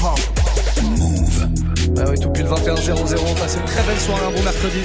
hip-hop. 0.00 0.18
Move. 0.82 1.48
Bah 1.94 2.04
oui, 2.08 2.18
tout 2.18 2.30
pile 2.30 2.46
21 2.46 2.76
00 2.76 3.34
Passez 3.38 3.58
une 3.58 3.64
très 3.64 3.82
belle 3.82 4.00
soirée, 4.00 4.24
un 4.26 4.30
bon 4.30 4.42
mercredi. 4.42 4.80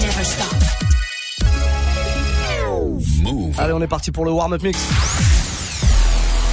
Never 0.00 0.24
stop. 0.24 0.54
Move. 3.22 3.54
Allez, 3.58 3.72
on 3.72 3.82
est 3.82 3.86
parti 3.86 4.10
pour 4.10 4.24
le 4.24 4.32
warm-up 4.32 4.62
mix. 4.62 4.78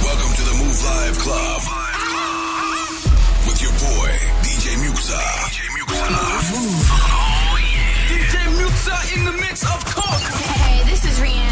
Welcome 0.02 0.34
to 0.34 0.42
the 0.42 0.56
Move 0.56 0.82
Live 0.82 1.18
Club. 1.18 1.62
With 3.46 3.62
your 3.62 3.72
boy, 3.72 4.10
DJ 4.42 4.76
Muxa. 4.78 5.20
DJ 5.48 5.68
Muxa. 5.76 6.06
DJ 8.08 8.34
Muxa 8.58 9.16
in 9.16 9.24
the 9.24 9.32
mix, 9.32 9.62
of 9.64 9.84
course. 9.94 10.26
Hey, 10.62 10.84
this 10.90 11.04
is 11.04 11.18
Rihanna. 11.20 11.51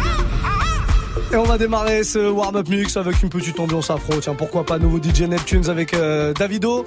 Et 1.33 1.37
on 1.37 1.43
va 1.43 1.57
démarrer 1.57 2.03
ce 2.03 2.29
warm-up 2.29 2.67
mix 2.67 2.97
avec 2.97 3.23
une 3.23 3.29
petite 3.29 3.57
ambiance 3.61 3.89
afro. 3.89 4.15
Tiens, 4.19 4.35
pourquoi 4.35 4.65
pas 4.65 4.77
nouveau 4.77 5.01
DJ 5.01 5.21
Neptunes 5.21 5.69
avec 5.69 5.93
euh, 5.93 6.33
Davido. 6.33 6.83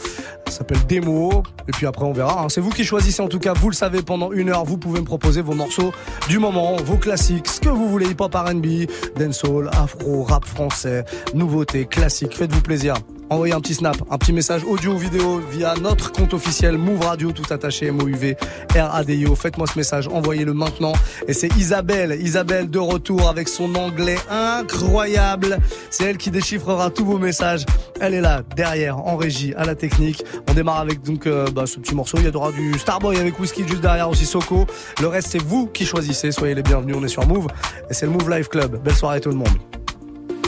Ça 0.46 0.58
s'appelle 0.58 0.84
Demo. 0.86 1.42
Et 1.66 1.72
puis 1.72 1.86
après, 1.86 2.04
on 2.04 2.12
verra. 2.12 2.42
hein. 2.42 2.48
C'est 2.50 2.60
vous 2.60 2.68
qui 2.68 2.84
choisissez. 2.84 3.22
En 3.22 3.28
tout 3.28 3.38
cas, 3.38 3.54
vous 3.54 3.70
le 3.70 3.74
savez, 3.74 4.02
pendant 4.02 4.32
une 4.32 4.50
heure, 4.50 4.64
vous 4.66 4.76
pouvez 4.76 5.00
me 5.00 5.06
proposer 5.06 5.40
vos 5.40 5.54
morceaux 5.54 5.92
du 6.28 6.38
moment, 6.38 6.76
vos 6.76 6.98
classiques, 6.98 7.48
ce 7.48 7.58
que 7.58 7.70
vous 7.70 7.88
voulez. 7.88 8.06
Hip-hop, 8.10 8.34
R&B, 8.34 8.86
dancehall, 9.18 9.70
afro, 9.72 10.24
rap 10.24 10.44
français, 10.44 11.04
nouveautés, 11.32 11.86
classiques. 11.86 12.36
Faites-vous 12.36 12.60
plaisir. 12.60 12.96
Envoyez 13.30 13.54
un 13.54 13.60
petit 13.60 13.74
snap, 13.74 13.96
un 14.10 14.18
petit 14.18 14.32
message 14.32 14.64
audio 14.64 14.92
ou 14.92 14.98
vidéo 14.98 15.40
via 15.50 15.74
notre 15.80 16.12
compte 16.12 16.34
officiel 16.34 16.76
Move 16.76 17.00
Radio, 17.04 17.32
tout 17.32 17.52
attaché, 17.52 17.90
MOUV, 17.90 18.36
R-A-D-I-O. 18.76 19.34
Faites-moi 19.34 19.66
ce 19.66 19.78
message, 19.78 20.08
envoyez-le 20.08 20.52
maintenant. 20.52 20.92
Et 21.26 21.32
c'est 21.32 21.48
Isabelle, 21.56 22.18
Isabelle 22.20 22.68
de 22.68 22.78
retour 22.78 23.28
avec 23.28 23.48
son 23.48 23.74
anglais 23.76 24.18
incroyable. 24.30 25.58
C'est 25.90 26.04
elle 26.04 26.18
qui 26.18 26.30
déchiffrera 26.30 26.90
tous 26.90 27.06
vos 27.06 27.18
messages. 27.18 27.64
Elle 28.00 28.14
est 28.14 28.20
là, 28.20 28.42
derrière, 28.56 28.98
en 28.98 29.16
régie, 29.16 29.54
à 29.56 29.64
la 29.64 29.74
technique. 29.74 30.22
On 30.48 30.54
démarre 30.54 30.80
avec 30.80 31.02
donc 31.02 31.26
euh, 31.26 31.50
bah, 31.50 31.66
ce 31.66 31.78
petit 31.78 31.94
morceau. 31.94 32.18
Il 32.18 32.26
y 32.26 32.36
aura 32.36 32.52
du 32.52 32.78
Starboy 32.78 33.16
avec 33.18 33.38
Whisky 33.40 33.66
juste 33.66 33.80
derrière 33.80 34.08
aussi 34.10 34.26
Soko. 34.26 34.66
Le 35.00 35.06
reste, 35.08 35.28
c'est 35.30 35.42
vous 35.42 35.66
qui 35.66 35.86
choisissez. 35.86 36.30
Soyez 36.30 36.54
les 36.54 36.62
bienvenus. 36.62 36.96
On 36.98 37.04
est 37.04 37.08
sur 37.08 37.26
Move. 37.26 37.46
Et 37.88 37.94
c'est 37.94 38.06
le 38.06 38.12
Move 38.12 38.28
Live 38.28 38.48
Club. 38.48 38.82
Belle 38.82 38.94
soirée 38.94 39.20
tout 39.20 39.30
le 39.30 39.36
monde. 39.36 39.48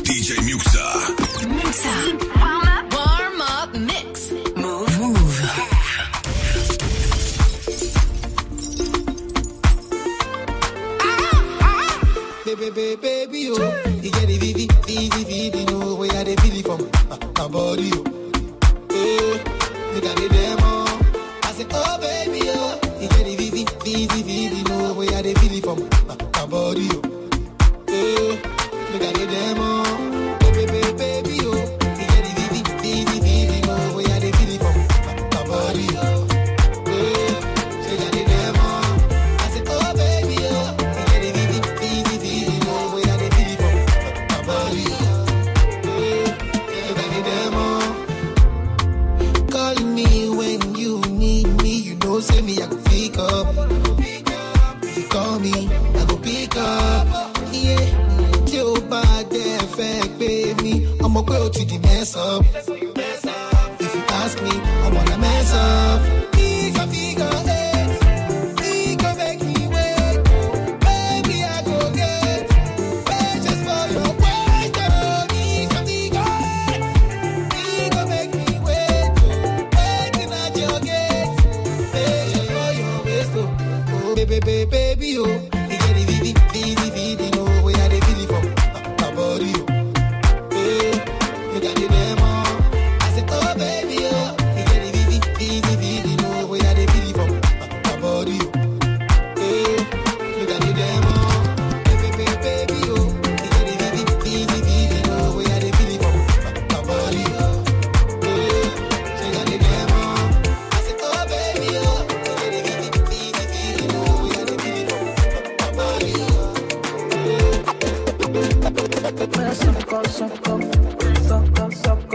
DJ 0.04 0.38
Muxa. 0.42 0.80
Muxa. 1.48 2.25
Baby, 12.66 12.96
baby, 12.96 13.26
baby, 13.26 13.48
oh. 13.52 13.82
You 14.02 14.10
get 14.10 14.26
the 14.26 14.38
vivi, 14.38 14.66
vivi, 14.86 15.22
vivi, 15.24 15.64
know 15.66 15.94
where 15.94 16.10
I 16.10 16.24
dey 16.24 16.34
feel 16.34 16.56
it 16.58 16.66
from 16.66 16.90
my, 17.08 17.16
my 17.38 17.48
body, 17.48 17.90
oh. 17.94 18.02
Eh, 18.90 19.94
you 19.94 20.00
got 20.00 20.16
the 20.16 20.28
demo. 20.28 20.65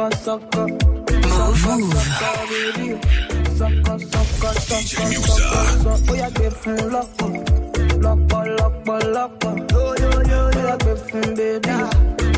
sucker, 0.09 0.17
sucker. 0.17 0.67
DJ 2.75 3.19
Oh, 6.09 6.13
yeah, 6.15 6.29
give 6.31 6.63
him 6.63 6.91
lock 6.91 7.21
up. 7.21 7.31
Lock 8.01 8.33
up, 8.33 8.47
lock 8.59 8.87
up, 8.87 9.03
lock 9.13 10.79
give 10.79 11.09
him 11.09 11.35
baby. 11.35 11.69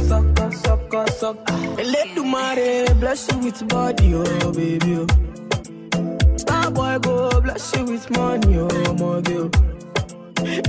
Sucker, 0.08 0.52
sucker, 0.52 1.06
sucker. 1.12 1.58
Let 1.78 2.16
the 2.16 2.24
mare 2.24 2.96
bless 2.96 3.32
you 3.32 3.38
with 3.40 3.68
body, 3.70 4.14
oh, 4.16 4.52
baby, 4.52 4.96
oh. 4.98 6.38
Star 6.38 6.72
boy 6.72 7.00
go 7.00 7.42
bless 7.42 7.76
you 7.76 7.86
with 7.86 8.10
money, 8.12 8.58
oh, 8.58 8.94
my 8.96 9.22
girl. 9.22 9.50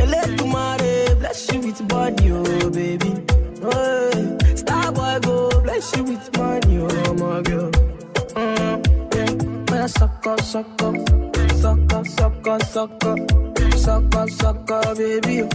Let 0.06 0.38
mare 0.46 1.16
bless 1.16 1.52
you 1.52 1.60
with 1.60 1.88
body, 1.88 2.30
oh, 2.30 2.70
baby. 2.70 3.14
Oh, 3.66 4.10
Starboy 4.54 5.22
go 5.22 5.60
bless 5.62 5.96
you 5.96 6.04
with 6.04 6.36
money, 6.36 6.78
oh 6.78 7.14
my 7.14 7.42
girl. 7.42 7.70
Yeah. 8.36 9.86
Sucker, 9.86 10.36
sucker, 10.42 10.94
sucker, 11.56 12.04
sucker, 12.04 12.58
sucker, 13.76 14.28
sucker, 14.28 14.94
baby. 14.94 15.48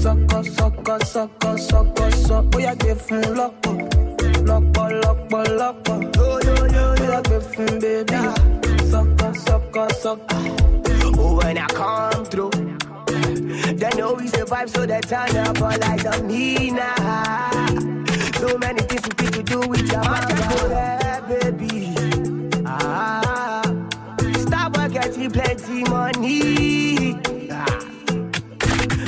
Sucker, 0.00 0.42
sucker, 0.44 0.98
sucker, 1.04 1.58
sucker, 1.58 2.10
sucker. 2.10 2.50
Oh, 2.54 2.58
yeah, 2.58 2.74
give. 2.74 3.06
Oh, 3.10 3.16
yo, 6.44 6.54
yo, 6.54 6.66
yo, 6.66 6.94
yeah, 6.98 7.22
give 7.22 7.54
him 7.54 7.78
baby. 7.78 8.18
Sucker, 8.90 9.34
sucker, 9.34 9.88
sucker. 9.94 10.42
Oh, 11.18 11.40
when 11.42 11.56
I 11.58 11.66
come 11.68 12.24
through. 12.26 12.69
They 13.50 13.90
know 13.96 14.14
we 14.14 14.28
survive, 14.28 14.70
so 14.70 14.86
they 14.86 15.00
turn 15.00 15.36
up 15.36 15.60
all 15.60 15.68
like 15.70 16.02
the 16.02 16.22
Nina. 16.24 16.94
So 18.38 18.56
many 18.58 18.80
things 18.82 19.02
we 19.02 19.24
fit 19.24 19.34
to 19.34 19.42
do 19.42 19.60
with 19.68 19.90
your 19.90 20.02
mama, 20.02 20.68
yeah, 20.70 21.20
baby. 21.28 21.94
Ah, 22.66 23.62
stop 24.38 24.72
getting 24.92 25.30
plenty 25.30 25.82
money. 25.84 27.18
Ah. 27.50 27.86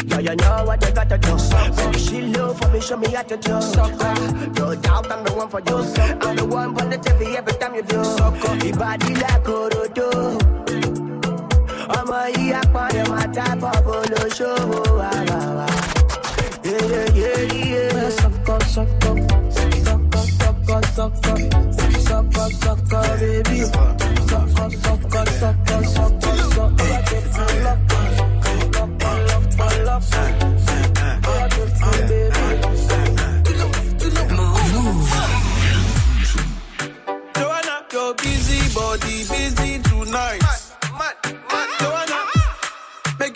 Yeah, 0.06 0.18
you 0.18 0.36
know 0.36 0.64
what 0.66 0.84
you 0.84 0.92
gotta 0.92 1.18
do. 1.18 1.38
So 1.38 1.92
she 1.92 2.22
low 2.22 2.52
for 2.54 2.68
me, 2.68 2.80
show 2.80 2.96
me 2.96 3.08
how 3.08 3.22
to 3.22 3.36
do. 3.36 3.62
Sucker, 3.62 4.14
no 4.58 4.74
doubt 4.74 5.10
I'm 5.10 5.24
the 5.24 5.32
one 5.34 5.48
for 5.48 5.60
you. 5.60 5.76
I'm 6.20 6.36
the 6.36 6.44
one 6.44 6.76
for 6.76 6.84
the 6.86 6.96
TV 6.98 7.34
every 7.36 7.52
time 7.54 7.74
you 7.74 7.82
do. 7.82 7.96
Your 8.66 8.76
body 8.76 9.14
like 9.14 9.44
Orodo. 9.44 10.61
Ọmọ 11.98 12.18
yìí 12.36 12.52
apọ̀yọ̀ 12.60 13.04
máa 13.12 13.26
tábọ̀ 13.36 13.74
bolóṣòwò 13.86 14.80
wà 14.98 15.10
wà 15.30 15.40
wà. 15.56 15.66
Yéyé 16.68 17.02
yéyé. 17.20 17.82
Sọkọ 18.18 18.54
sọkọ 18.74 19.10
sọkọ 19.84 20.20
sọkọ 20.38 20.76
sọkọ 20.96 21.32
sọkọ 22.08 22.44
sọkọ 22.62 22.98
bébí. 23.20 23.58
Sọkọ 24.30 24.64
sọkọ 24.82 25.20
sọkọ 25.40 25.76
sọkọ 25.94 26.30
sọkọ 26.54 26.86
tètè 27.08 27.46
lọ́kọ. 27.64 27.98
Lọ́kọ 28.74 29.10
lọ́kọ 29.28 29.66
lọ́kọ. 29.88 30.20
Your 37.92 38.14
busy 38.14 38.58
body 38.74 39.24
busy 39.28 39.78
tonight. 39.82 40.40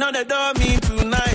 knocking 0.00 0.14
they 0.14 0.24
the 0.24 0.28
door, 0.30 0.54
me 0.54 0.76
tonight. 0.78 1.29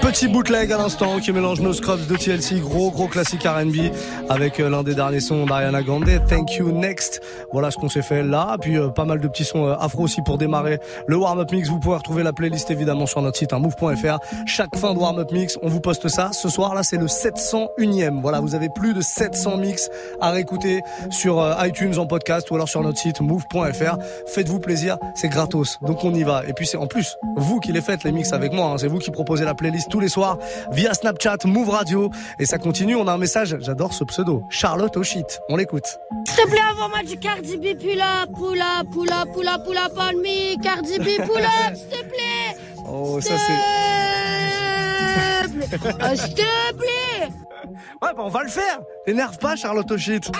Petit 0.00 0.28
bootleg 0.28 0.70
à 0.70 0.78
l'instant 0.78 1.18
qui 1.18 1.32
mélange 1.32 1.60
nos 1.60 1.72
scrubs 1.72 2.06
de 2.06 2.16
TLC, 2.16 2.60
gros 2.60 2.92
gros 2.92 3.08
classique 3.08 3.42
R&B 3.42 3.92
avec 4.28 4.60
euh, 4.60 4.70
l'un 4.70 4.84
des 4.84 4.94
derniers 4.94 5.18
sons 5.18 5.46
d'Ariana 5.46 5.82
Grande, 5.82 6.08
Thank 6.28 6.54
You 6.54 6.70
Next. 6.70 7.17
Voilà 7.52 7.70
ce 7.70 7.76
qu'on 7.76 7.88
s'est 7.88 8.02
fait 8.02 8.22
là, 8.22 8.56
puis 8.60 8.76
euh, 8.76 8.88
pas 8.88 9.04
mal 9.04 9.20
de 9.20 9.28
petits 9.28 9.44
sons 9.44 9.66
euh, 9.66 9.74
afro 9.78 10.02
aussi 10.02 10.20
pour 10.22 10.38
démarrer 10.38 10.78
le 11.06 11.16
warm-up 11.16 11.50
mix. 11.52 11.68
Vous 11.68 11.78
pouvez 11.78 11.96
retrouver 11.96 12.22
la 12.22 12.32
playlist 12.32 12.70
évidemment 12.70 13.06
sur 13.06 13.22
notre 13.22 13.38
site 13.38 13.52
hein, 13.52 13.58
move.fr. 13.58 14.18
Chaque 14.46 14.76
fin 14.76 14.92
de 14.94 14.98
warm-up 14.98 15.32
mix, 15.32 15.58
on 15.62 15.68
vous 15.68 15.80
poste 15.80 16.08
ça. 16.08 16.30
Ce 16.32 16.48
soir 16.48 16.74
là, 16.74 16.82
c'est 16.82 16.96
le 16.98 17.06
701e. 17.06 18.20
Voilà, 18.20 18.40
vous 18.40 18.54
avez 18.54 18.68
plus 18.68 18.94
de 18.94 19.00
700 19.00 19.56
mix 19.56 19.88
à 20.20 20.30
réécouter 20.30 20.82
sur 21.10 21.40
euh, 21.40 21.54
iTunes 21.66 21.98
en 21.98 22.06
podcast 22.06 22.50
ou 22.50 22.54
alors 22.54 22.68
sur 22.68 22.82
notre 22.82 22.98
site 22.98 23.20
move.fr. 23.20 23.96
Faites-vous 24.26 24.60
plaisir, 24.60 24.98
c'est 25.14 25.28
gratos. 25.28 25.78
Donc 25.82 26.04
on 26.04 26.14
y 26.14 26.22
va. 26.22 26.42
Et 26.46 26.52
puis 26.52 26.66
c'est 26.66 26.76
en 26.76 26.86
plus 26.86 27.16
vous 27.36 27.60
qui 27.60 27.72
les 27.72 27.80
faites 27.80 28.04
les 28.04 28.12
mix 28.12 28.32
avec 28.32 28.52
moi. 28.52 28.66
hein. 28.66 28.78
C'est 28.78 28.88
vous 28.88 28.98
qui 28.98 29.10
proposez 29.10 29.44
la 29.44 29.54
playlist 29.54 29.88
tous 29.90 30.00
les 30.00 30.08
soirs 30.08 30.38
via 30.72 30.92
Snapchat, 30.94 31.38
Move 31.44 31.70
Radio. 31.70 32.10
Et 32.38 32.46
ça 32.46 32.58
continue. 32.58 32.94
On 32.96 33.06
a 33.08 33.12
un 33.12 33.18
message. 33.18 33.56
J'adore 33.60 33.92
ce 33.94 34.04
pseudo. 34.04 34.42
Charlotte 34.50 34.96
O'Shit. 34.96 35.40
On 35.48 35.56
l'écoute. 35.56 35.98
Cardi 37.38 37.56
B, 37.56 37.78
pull 37.78 38.00
up, 38.02 38.30
pull 38.34 38.60
up, 38.60 38.90
pull 38.92 39.12
up, 39.12 39.32
pull 39.32 39.46
up, 39.48 39.64
pull 39.64 39.78
up 39.78 39.92
on 39.96 40.20
me. 40.20 40.56
Cardi 40.60 40.98
B, 40.98 41.04
pull 41.24 41.38
up, 41.44 41.76
s'il 41.76 41.88
te 41.88 42.04
plaît. 42.04 42.56
Oh, 42.84 43.20
ça 43.20 43.34
S'il 45.46 45.60
te 45.60 45.76
plaît. 45.76 45.94
Euh, 46.02 46.16
S'il 46.16 46.34
te 46.34 46.72
plaît. 46.74 47.28
Ouais, 48.02 48.10
bah 48.16 48.22
on 48.24 48.28
va 48.28 48.42
le 48.42 48.48
faire. 48.48 48.80
T'énerve 49.06 49.38
pas, 49.38 49.54
Charlotte 49.54 49.88
O'Shit. 49.88 50.32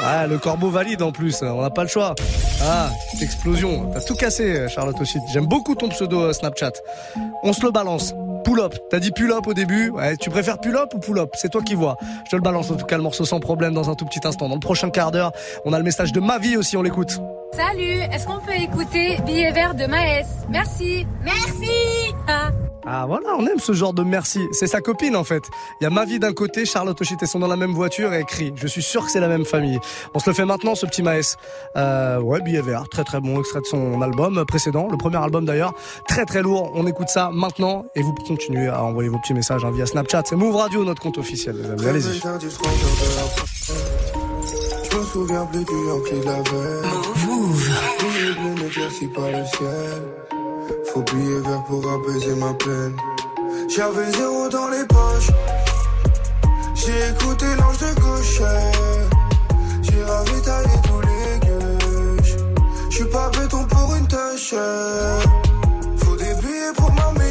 Ah, 0.00 0.28
le 0.28 0.38
corbeau 0.38 0.70
valide 0.70 1.02
en 1.02 1.10
plus. 1.10 1.42
On 1.42 1.60
n'a 1.60 1.70
pas 1.70 1.82
le 1.82 1.88
choix. 1.88 2.14
Ah, 2.62 2.90
explosion. 3.20 3.90
T'as 3.92 4.02
tout 4.02 4.14
cassé, 4.14 4.68
Charlotte 4.68 5.00
O'Shit. 5.00 5.22
J'aime 5.32 5.46
beaucoup 5.46 5.74
ton 5.74 5.88
pseudo 5.88 6.20
euh, 6.20 6.32
Snapchat. 6.32 6.70
On 7.42 7.52
se 7.52 7.64
le 7.64 7.72
balance. 7.72 8.14
Pull 8.44 8.60
up. 8.60 8.74
T'as 8.90 8.98
dit 8.98 9.10
pull 9.10 9.32
up 9.32 9.46
au 9.46 9.54
début? 9.54 9.90
Ouais, 9.90 10.16
tu 10.16 10.30
préfères 10.30 10.58
pull 10.58 10.76
up 10.76 10.92
ou 10.94 10.98
pull 10.98 11.18
up 11.18 11.30
C'est 11.34 11.50
toi 11.50 11.62
qui 11.62 11.74
vois. 11.74 11.96
Je 12.24 12.30
te 12.30 12.36
le 12.36 12.42
balance 12.42 12.70
en 12.70 12.76
tout 12.76 12.86
cas 12.86 12.96
le 12.96 13.02
morceau 13.02 13.24
sans 13.24 13.40
problème 13.40 13.74
dans 13.74 13.90
un 13.90 13.94
tout 13.94 14.04
petit 14.04 14.20
instant. 14.24 14.48
Dans 14.48 14.54
le 14.54 14.60
prochain 14.60 14.90
quart 14.90 15.10
d'heure, 15.10 15.32
on 15.64 15.72
a 15.72 15.78
le 15.78 15.84
message 15.84 16.12
de 16.12 16.20
ma 16.20 16.38
vie 16.38 16.56
aussi. 16.56 16.76
On 16.76 16.82
l'écoute. 16.82 17.18
Salut, 17.52 18.00
est-ce 18.12 18.26
qu'on 18.26 18.38
peut 18.38 18.54
écouter 18.54 19.18
Billet 19.26 19.52
vert 19.52 19.74
de 19.74 19.84
Maës 19.84 20.26
Merci. 20.48 21.06
Merci. 21.22 22.14
Ah. 22.26 22.50
Ah 22.84 23.04
voilà, 23.06 23.28
on 23.38 23.46
aime 23.46 23.58
ce 23.58 23.72
genre 23.72 23.92
de 23.92 24.02
merci. 24.02 24.40
C'est 24.52 24.66
sa 24.66 24.80
copine 24.80 25.14
en 25.14 25.24
fait. 25.24 25.44
Il 25.80 25.84
y 25.84 25.86
a 25.86 25.90
ma 25.90 26.04
vie 26.04 26.18
d'un 26.18 26.32
côté, 26.32 26.64
Charlotte 26.64 27.00
O'Shit 27.00 27.22
et 27.22 27.26
sont 27.26 27.38
dans 27.38 27.46
la 27.46 27.56
même 27.56 27.72
voiture 27.72 28.12
et 28.12 28.24
crie. 28.24 28.52
Je 28.56 28.66
suis 28.66 28.82
sûr 28.82 29.04
que 29.04 29.10
c'est 29.10 29.20
la 29.20 29.28
même 29.28 29.44
famille. 29.44 29.78
On 30.14 30.18
se 30.18 30.28
le 30.28 30.34
fait 30.34 30.44
maintenant 30.44 30.74
ce 30.74 30.86
petit 30.86 31.02
Maës. 31.02 31.36
Euh, 31.76 32.18
ouais, 32.20 32.40
billet 32.40 32.60
vert, 32.60 32.88
très 32.88 33.04
très 33.04 33.20
bon 33.20 33.38
extrait 33.38 33.60
de 33.60 33.66
son 33.66 34.02
album 34.02 34.44
précédent, 34.46 34.88
le 34.90 34.96
premier 34.96 35.18
album 35.18 35.44
d'ailleurs, 35.44 35.74
très 36.08 36.24
très 36.24 36.42
lourd. 36.42 36.72
On 36.74 36.86
écoute 36.86 37.08
ça 37.08 37.30
maintenant 37.32 37.84
et 37.94 38.02
vous 38.02 38.12
continuez 38.26 38.68
à 38.68 38.82
envoyer 38.82 39.08
vos 39.08 39.18
petits 39.18 39.34
messages 39.34 39.64
hein, 39.64 39.70
via 39.72 39.86
Snapchat. 39.86 40.22
C'est 40.26 40.36
Move 40.36 40.56
Radio 40.56 40.84
notre 40.84 41.02
compte 41.02 41.18
officiel 41.18 41.56
les 41.56 41.70
amis. 41.70 41.86
Allez-y. 41.86 42.20
Je 44.90 44.98
me 44.98 45.04
souviens 45.04 45.46
plus 45.46 45.64
du 45.64 45.72
Yankee 45.88 46.20
de 46.20 46.24
la 46.24 46.42
veille. 46.42 46.82
Move. 47.26 47.70
Billet 48.00 48.34
Faut 50.92 51.02
billet 51.02 51.40
vert 51.40 51.64
pour 51.68 51.82
apaiser 51.90 52.34
ma 52.34 52.52
peine. 52.54 52.96
J'avais 53.68 54.10
zéro 54.12 54.48
dans 54.48 54.68
les 54.68 54.84
poches. 54.86 55.30
J'ai 56.74 57.08
écouté 57.10 57.46
l'ange 57.58 57.78
de 57.78 58.00
gauche. 58.00 58.42
J'ai 59.82 60.02
ravitaillé 60.04 60.76
tous 60.84 61.00
les 61.00 61.38
gueuches. 61.46 62.36
J'suis 62.90 63.04
pas 63.06 63.30
béton 63.30 63.64
pour 63.64 63.94
une 63.94 64.06
tâche. 64.08 64.54
Faut 65.98 66.16
des 66.16 66.34
billets 66.42 66.72
pour 66.76 66.92
ma 66.92 67.12
mifa. 67.12 67.21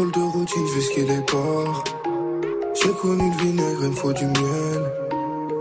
De 0.00 0.18
routine, 0.18 1.24
ports. 1.26 1.84
J'ai 2.74 2.90
connu 3.02 3.30
le 3.30 3.44
vinaigre, 3.44 3.80
il 3.82 3.90
me 3.90 3.94
faut 3.94 4.12
du 4.14 4.24
miel. 4.24 4.92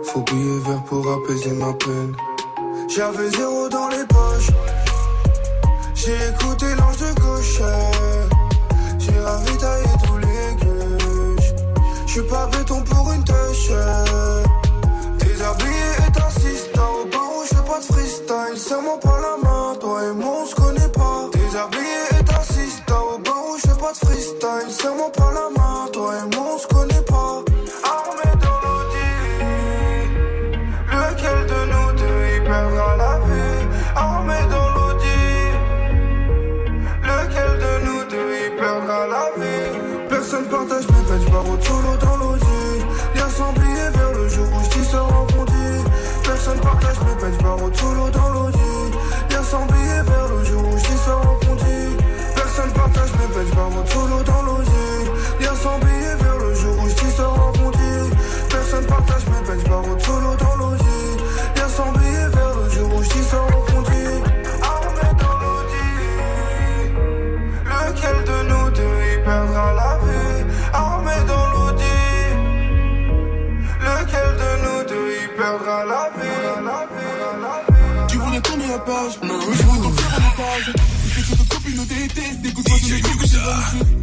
Faut 0.05 0.21
billet 0.21 0.59
vert 0.65 0.81
pour 0.85 1.05
apaiser 1.11 1.51
ma 1.51 1.73
peine. 1.73 2.15
J'avais 2.87 3.29
zéro 3.31 3.67
dans 3.67 3.89
les 3.89 4.05
poches. 4.07 4.51
J'ai 5.93 6.15
écouté 6.29 6.67
l'ange 6.77 6.97
de 6.99 7.19
gauche. 7.19 7.61
J'ai 8.97 9.19
ravitaillé 9.19 9.89
tous 10.05 10.17
les 10.19 10.55
gueuches. 10.63 11.53
J'suis 12.07 12.21
pas 12.21 12.47
béton 12.47 12.81
pour 12.83 13.11
une 13.11 13.23
tâche. 13.25 13.71
Déshabillé 15.19 15.89
et 16.07 16.11
t'insistes. 16.13 16.69
Au 16.77 17.05
barreau, 17.09 17.43
j'fais 17.43 17.65
pas 17.67 17.79
de 17.79 17.93
freestyle. 17.93 18.57
Serre-moi 18.57 18.99
pas 19.01 19.19
la 19.19 19.49
main, 19.49 19.75
toi 19.81 19.99
et 20.05 20.13
moi 20.13 20.43
on 20.43 20.45
se 20.45 20.55
connaît 20.55 20.91
pas. 20.93 21.29
Déshabillé 21.33 22.18
pas 23.89 23.93
de 23.93 24.05
freestyle. 24.05 24.71
Serre-moi 24.71 25.11
pas 25.11 25.31
la 25.33 25.49
main, 25.49 25.58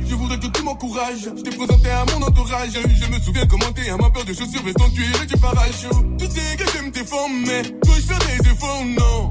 Je 0.09 0.15
voudrais 0.15 0.39
que 0.39 0.47
tu 0.47 0.63
m'encourages. 0.63 1.31
Je 1.37 1.43
t'ai 1.43 1.57
présenté 1.57 1.91
à 1.91 2.05
mon 2.07 2.27
entourage. 2.27 2.71
Je 2.73 3.13
me 3.13 3.21
souviens 3.21 3.47
comment 3.47 3.73
t'es 3.73 3.89
à 3.91 3.97
ma 3.97 4.11
peur 4.11 4.25
de 4.25 4.33
chaussures 4.33 4.63
en 4.81 4.91
cuir 4.91 5.23
et 5.23 5.27
du 5.27 5.37
parachute 5.37 5.91
Tu 6.19 6.27
sais 6.27 6.57
que 6.57 6.71
j'aime 6.73 6.91
tes 6.93 7.05
formes 7.05 7.43
Mais 7.47 7.63
dois-je 7.63 8.01
faire 8.01 8.19
des 8.19 8.49
efforts 8.51 8.85
Non. 8.85 9.29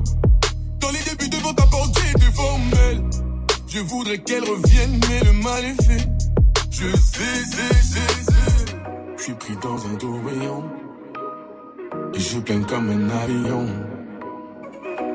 Dans 0.79 0.91
les 0.91 0.99
débuts 1.09 1.29
devant 1.29 1.53
ta 1.53 1.63
porte 1.63 1.97
j'ai 1.99 2.11
été 2.11 2.31
formel. 2.33 3.03
Je 3.67 3.79
voudrais 3.79 4.17
qu'elle 4.19 4.43
revienne 4.43 4.99
Mais 5.09 5.19
le 5.23 5.33
mal 5.33 5.65
est 5.65 5.83
fait. 5.83 6.07
Je 6.71 6.87
sais, 6.97 7.45
sais, 7.51 7.75
sais, 7.81 8.23
sais. 8.23 8.75
Je 9.17 9.23
suis 9.23 9.33
pris 9.33 9.55
dans 9.61 9.77
un 9.85 9.95
tourbillon. 9.95 10.63
Et 12.13 12.19
je 12.19 12.39
plane 12.39 12.65
comme 12.65 12.89
un 12.89 13.09
avion. 13.09 13.67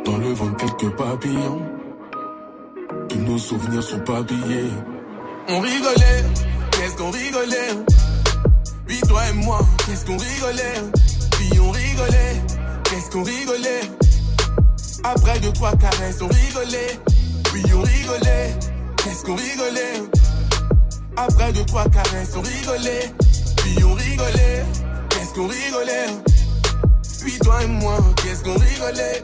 Dans 0.04 0.18
le 0.18 0.32
vent, 0.32 0.52
quelques 0.52 0.96
papillons. 0.96 1.79
Tous 3.08 3.18
nos 3.18 3.38
souvenirs 3.38 3.82
sont 3.82 4.00
papillés. 4.00 4.70
On 5.48 5.60
rigolait, 5.60 6.24
qu'est-ce 6.72 6.96
qu'on 6.96 7.10
rigolait? 7.10 7.74
Puis 8.86 9.00
toi 9.02 9.22
et 9.28 9.32
moi, 9.34 9.60
qu'est-ce 9.86 10.04
qu'on 10.04 10.16
rigolait? 10.16 10.82
Puis 11.32 11.60
on 11.60 11.70
rigolait, 11.70 12.36
qu'est-ce 12.84 13.10
qu'on 13.10 13.22
rigolait? 13.22 13.82
Après 15.04 15.38
deux, 15.40 15.52
trois 15.52 15.76
caresses, 15.76 16.20
on 16.20 16.28
rigolait. 16.28 16.98
Puis 17.44 17.62
on 17.74 17.82
rigolait, 17.82 18.54
qu'est-ce 18.96 19.24
qu'on 19.24 19.36
rigolait? 19.36 20.02
Après 21.16 21.52
deux, 21.52 21.64
trois 21.64 21.88
caresses, 21.88 22.34
on 22.36 22.42
rigolait. 22.42 23.12
Puis 23.56 23.84
on 23.84 23.94
rigolait, 23.94 24.64
qu'est-ce 25.10 25.34
qu'on 25.34 25.46
rigolait? 25.46 26.10
Puis 27.20 27.38
toi 27.38 27.62
et 27.62 27.66
moi, 27.68 27.98
qu'est-ce 28.22 28.42
qu'on 28.42 28.58
rigolait? 28.58 29.22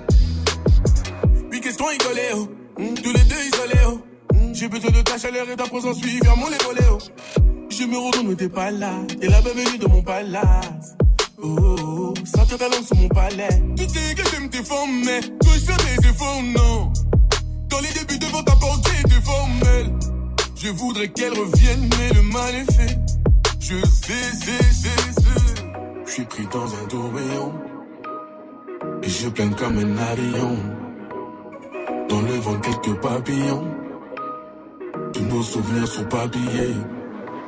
Puis 1.51 1.61
qu'est-ce 1.61 1.79
qu'on 1.79 1.89
rigolait, 1.89 2.33
Hmm, 2.79 2.95
Tous 2.95 3.13
les 3.13 3.25
deux 3.25 3.43
isolés, 3.47 3.81
oh. 3.89 4.01
Hmm, 4.35 4.55
J'ai 4.55 4.69
besoin 4.69 4.91
de 4.91 5.01
ta 5.03 5.19
chaleur 5.19 5.49
et 5.49 5.57
ta 5.57 5.65
présence, 5.65 5.97
oui, 6.05 6.19
vers 6.23 6.37
mon 6.37 6.49
épaulé, 6.49 6.81
oh. 6.91 6.99
Je 7.71 7.85
me 7.85 7.99
retourne, 7.99 8.29
mais 8.29 8.35
t'es 8.37 8.49
pas 8.49 8.71
là. 8.71 8.93
T'es 9.21 9.29
la 9.29 9.41
bienvenue 9.41 9.79
de 9.79 9.87
mon 9.87 10.03
palace. 10.03 10.97
Oh, 11.43 11.57
oh, 11.59 11.77
oh. 11.81 12.15
sentir 12.25 12.59
ta 12.59 12.69
langue 12.69 12.85
sur 12.85 12.97
mon 12.97 13.09
palais. 13.09 13.63
Tu 13.77 13.85
sais 13.89 14.15
que 14.15 14.23
j'aime 14.31 14.49
tes 14.49 14.63
formes, 14.63 15.03
mais 15.05 15.21
que 15.21 15.49
je 15.53 15.59
fais 15.61 16.43
non. 16.55 16.93
Dans 17.69 17.81
les 17.81 17.93
débuts 17.93 18.19
devant 18.19 18.43
ta 18.43 18.53
porte, 18.57 18.89
j'étais 18.97 19.21
formel. 19.21 19.93
Je 20.57 20.69
voudrais 20.71 21.09
qu'elle 21.09 21.33
revienne, 21.39 21.91
mais 21.99 22.15
le 22.15 22.23
mal 22.23 22.55
est 22.55 22.73
fait. 22.73 22.99
Je 23.61 23.77
sais, 23.85 24.33
sais, 24.33 24.65
sais, 24.73 25.13
sais. 25.13 25.65
Je 26.07 26.11
suis 26.13 26.25
pris 26.25 26.47
dans 26.53 26.65
un 26.67 26.87
tourbillon. 26.89 27.53
Et 29.03 29.09
je 29.09 29.29
plane 29.29 29.55
comme 29.55 29.77
un 29.79 29.97
avion. 29.99 30.57
Dans 32.09 32.21
le 32.21 32.35
vent, 32.41 32.59
quelques 32.61 33.01
papillons. 33.01 33.65
Tous 35.13 35.23
nos 35.25 35.43
souvenirs 35.43 35.89
sont 35.89 36.05
papillés. 36.05 36.77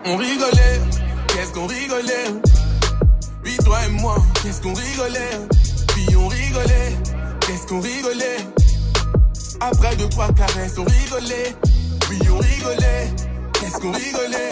On 0.04 0.16
rigolait, 0.16 0.80
qu'est-ce 1.28 1.52
qu'on 1.52 1.66
rigolait? 1.66 2.30
Puis 3.42 3.56
toi 3.58 3.78
et 3.86 3.90
moi, 4.00 4.16
qu'est-ce 4.42 4.60
qu'on 4.60 4.74
rigolait? 4.74 5.38
Puis 5.88 6.16
on 6.16 6.28
rigolait, 6.28 6.96
qu'est-ce 7.40 7.66
qu'on 7.66 7.80
rigolait? 7.80 8.38
Après 9.60 9.96
deux, 9.96 10.08
trois 10.08 10.32
caresses, 10.32 10.78
on 10.78 10.84
rigolait. 10.84 11.54
Puis 12.08 12.18
on 12.30 12.38
rigolait, 12.38 13.10
qu'est-ce 13.54 13.78
qu'on 13.80 13.92
rigolait? 13.92 14.50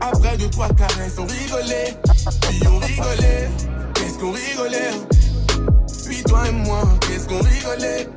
Après 0.00 0.36
deux, 0.36 0.50
trois 0.50 0.68
caresses, 0.68 1.18
on 1.18 1.26
rigolait. 1.26 1.96
Puis 2.48 2.60
on 2.68 2.78
rigolait, 2.78 3.48
qu'est-ce 3.94 4.18
qu'on 4.18 4.32
rigolait? 4.32 4.90
Puis 6.06 6.22
toi 6.22 6.48
et 6.48 6.52
moi, 6.52 6.82
qu'est-ce 7.00 7.26
qu'on 7.26 7.40
rigolait? 7.40 8.08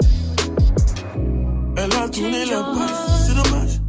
Elle 1.77 1.93
a 1.93 2.09
tourné 2.09 2.45
la 2.45 2.63
page, 2.63 2.89
c'est 3.25 3.35
dommage. 3.35 3.79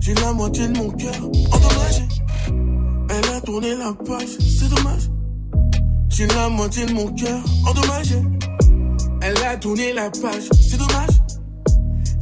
J'ai 0.00 0.14
la 0.14 0.32
moitié 0.32 0.68
de 0.68 0.78
mon 0.78 0.90
cœur 0.90 1.14
endommagé. 1.52 2.08
Elle 3.10 3.36
a 3.36 3.40
tourné 3.40 3.74
la 3.76 3.92
page, 3.92 4.38
c'est 4.40 4.68
dommage. 4.68 5.10
J'ai 6.08 6.26
la 6.26 6.48
moitié 6.48 6.86
de 6.86 6.92
mon 6.92 7.12
cœur 7.12 7.40
endommagé. 7.66 8.22
Elle 9.20 9.36
a 9.44 9.56
tourné 9.56 9.92
la 9.92 10.10
page, 10.10 10.48
c'est 10.68 10.76
dommage. 10.76 11.20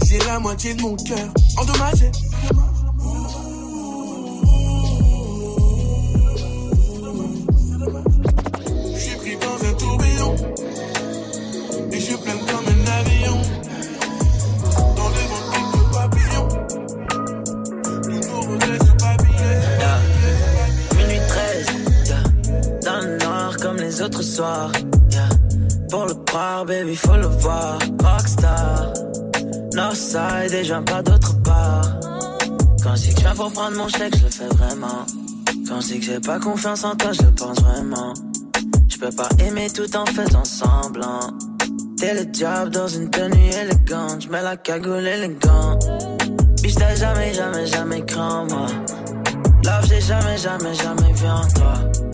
J'ai 0.05 0.19
la 0.19 0.39
moitié 0.39 0.75
de 0.75 0.83
mon 0.83 0.97
cœur 0.97 1.33
endommagé. 1.59 2.11
Je 8.29 8.36
les 23.97 24.03
autres 24.03 24.23
soirs. 24.23 24.73
Pour 25.91 26.07
le 26.07 26.15
croire, 26.27 26.65
baby, 26.65 26.97
faut 26.97 27.17
le 27.17 27.27
voir. 27.27 27.79
Rockstar, 28.03 28.93
Northside 29.75 30.53
et 30.53 30.63
viens 30.63 30.83
pas 30.83 31.03
d'autre 31.03 31.41
part. 31.43 32.01
Quand 32.83 32.95
dis 32.95 33.15
que 33.15 33.21
je 33.21 33.35
pour 33.35 33.53
prendre 33.53 33.77
mon 33.77 33.89
chèque, 33.89 34.17
je 34.17 34.25
le 34.25 34.31
fais 34.31 34.49
vraiment. 34.49 35.07
Quand 35.69 35.79
dis 35.79 35.99
que 35.99 36.05
j'ai 36.05 36.21
pas 36.21 36.39
confiance 36.39 36.85
en 36.85 36.95
toi, 36.95 37.13
je 37.13 37.23
le 37.23 37.33
pense 37.33 37.61
vraiment. 37.61 38.13
Je 38.89 38.99
peux 38.99 39.11
pas 39.11 39.29
aimer 39.39 39.69
tout 39.71 39.97
en 39.97 40.07
faisant 40.07 40.45
semblant. 40.45 41.21
T'es 41.99 42.15
le 42.15 42.27
job 42.33 42.71
dans 42.71 42.89
une 42.89 43.09
tenue 43.09 43.49
élégante, 43.49 44.25
je 44.25 44.29
mets 44.29 44.43
la 44.43 44.57
cagoule 44.57 45.07
élégante. 45.07 45.87
Puis 46.63 46.75
t'ai 46.75 46.97
jamais, 46.97 47.33
jamais, 47.33 47.67
jamais 47.67 48.05
craint, 48.05 48.45
moi. 48.51 48.67
Love, 49.65 49.87
j'ai 49.89 50.01
jamais, 50.01 50.37
jamais, 50.37 50.75
jamais 50.75 51.13
vu 51.15 51.27
en 51.27 51.49
toi. 51.55 52.06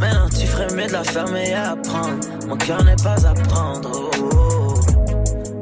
Maintenant, 0.00 0.28
tu 0.28 0.46
ferais 0.46 0.72
mieux 0.74 0.86
de 0.86 0.92
la 0.92 1.04
fermer 1.04 1.50
et 1.50 1.54
apprendre. 1.54 2.26
Mon 2.46 2.56
cœur 2.56 2.82
n'est 2.84 2.96
pas 2.96 3.26
à 3.26 3.34
prendre. 3.34 3.90
Oh, 3.94 4.10
oh. 4.22 4.74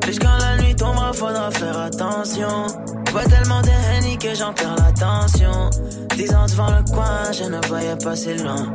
Puis 0.01 0.17
quand 0.19 0.39
la 0.41 0.63
nuit 0.63 0.75
tombera, 0.75 1.13
faudra 1.13 1.51
faire 1.51 1.79
attention. 1.79 2.67
Vois 3.13 3.25
tellement 3.25 3.63
de 3.63 3.69
henny 3.69 4.19
que 4.19 4.35
j'en 4.35 4.53
perds 4.53 4.77
l'attention. 4.77 5.71
Dix 6.17 6.35
ans 6.35 6.47
devant 6.47 6.71
le 6.71 6.83
coin, 6.93 7.33
je 7.33 7.45
ne 7.45 7.67
voyais 7.67 7.97
pas 7.97 8.15
si 8.15 8.35
loin. 8.35 8.73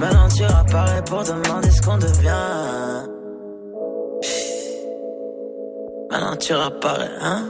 Maintenant, 0.00 0.28
tu 0.34 0.44
apparais 0.44 1.02
pour 1.04 1.22
demander 1.22 1.70
ce 1.70 1.80
qu'on 1.82 1.98
devient. 1.98 3.08
Maintenant, 6.10 6.36
tu 6.36 6.52
apparais, 6.52 7.10
hein? 7.20 7.48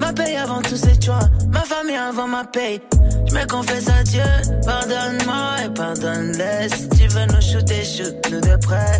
Ma 0.00 0.12
paye 0.14 0.36
avant 0.36 0.62
tous 0.62 0.76
ces 0.76 0.98
choix. 1.04 1.20
Ma 1.52 1.60
famille 1.60 1.96
avant 1.96 2.26
ma 2.26 2.44
paye. 2.44 2.80
Je 3.28 3.34
me 3.34 3.46
confesse 3.46 3.86
à 3.88 4.02
Dieu. 4.02 4.22
Pardonne-moi 4.64 5.56
et 5.66 5.68
pardonne-les. 5.74 6.68
Si 6.70 6.88
tu 6.88 7.08
veux 7.08 7.26
nous 7.26 7.40
shooter, 7.40 7.84
shoot-nous 7.84 8.40
de 8.40 8.56
près. 8.56 8.98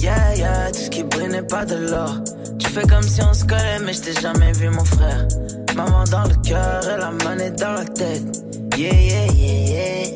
Yeah, 0.00 0.34
yeah, 0.36 0.70
tout 0.72 0.78
ce 0.78 0.90
qui 0.90 1.02
brille 1.02 1.28
n'est 1.28 1.42
pas 1.42 1.66
de 1.66 1.76
l'or. 1.76 2.14
Tu 2.58 2.68
fais 2.68 2.86
comme 2.86 3.02
si 3.02 3.20
on 3.22 3.34
se 3.34 3.44
collait, 3.44 3.78
mais 3.84 3.92
je 3.92 4.00
t'ai 4.00 4.20
jamais 4.20 4.52
vu, 4.52 4.70
mon 4.70 4.84
frère. 4.84 5.26
Maman 5.74 6.04
dans 6.04 6.24
le 6.24 6.34
cœur 6.42 6.82
et 6.88 6.98
la 6.98 7.10
manette 7.10 7.58
dans 7.58 7.72
la 7.72 7.84
tête. 7.84 8.22
Yeah, 8.76 8.94
yeah, 8.94 9.26
yeah, 9.32 10.04
yeah. 10.04 10.15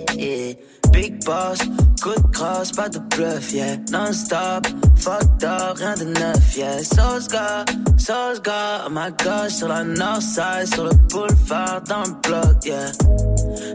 Big 1.01 1.25
boss, 1.25 1.59
coup 2.03 2.11
de 2.15 2.37
crosse, 2.37 2.73
pas 2.73 2.91
de 2.91 2.99
bluff, 2.99 3.55
yeah. 3.55 3.79
Non-stop, 3.91 4.67
fucked 4.97 5.43
up, 5.45 5.79
rien 5.79 5.95
de 5.95 6.05
neuf, 6.05 6.57
yeah. 6.59 6.77
Sauce 6.83 7.27
gars, 7.27 7.65
sauce 7.97 8.39
gars, 8.43 8.85
oh 8.87 8.91
my 8.91 9.11
gosh, 9.25 9.53
sur 9.53 9.69
la 9.69 9.83
north 9.83 10.21
side, 10.21 10.67
sur 10.75 10.85
le 10.85 10.91
boulevard, 11.09 11.81
dans 11.89 12.03
le 12.03 12.13
bloc, 12.21 12.67
yeah. 12.67 12.93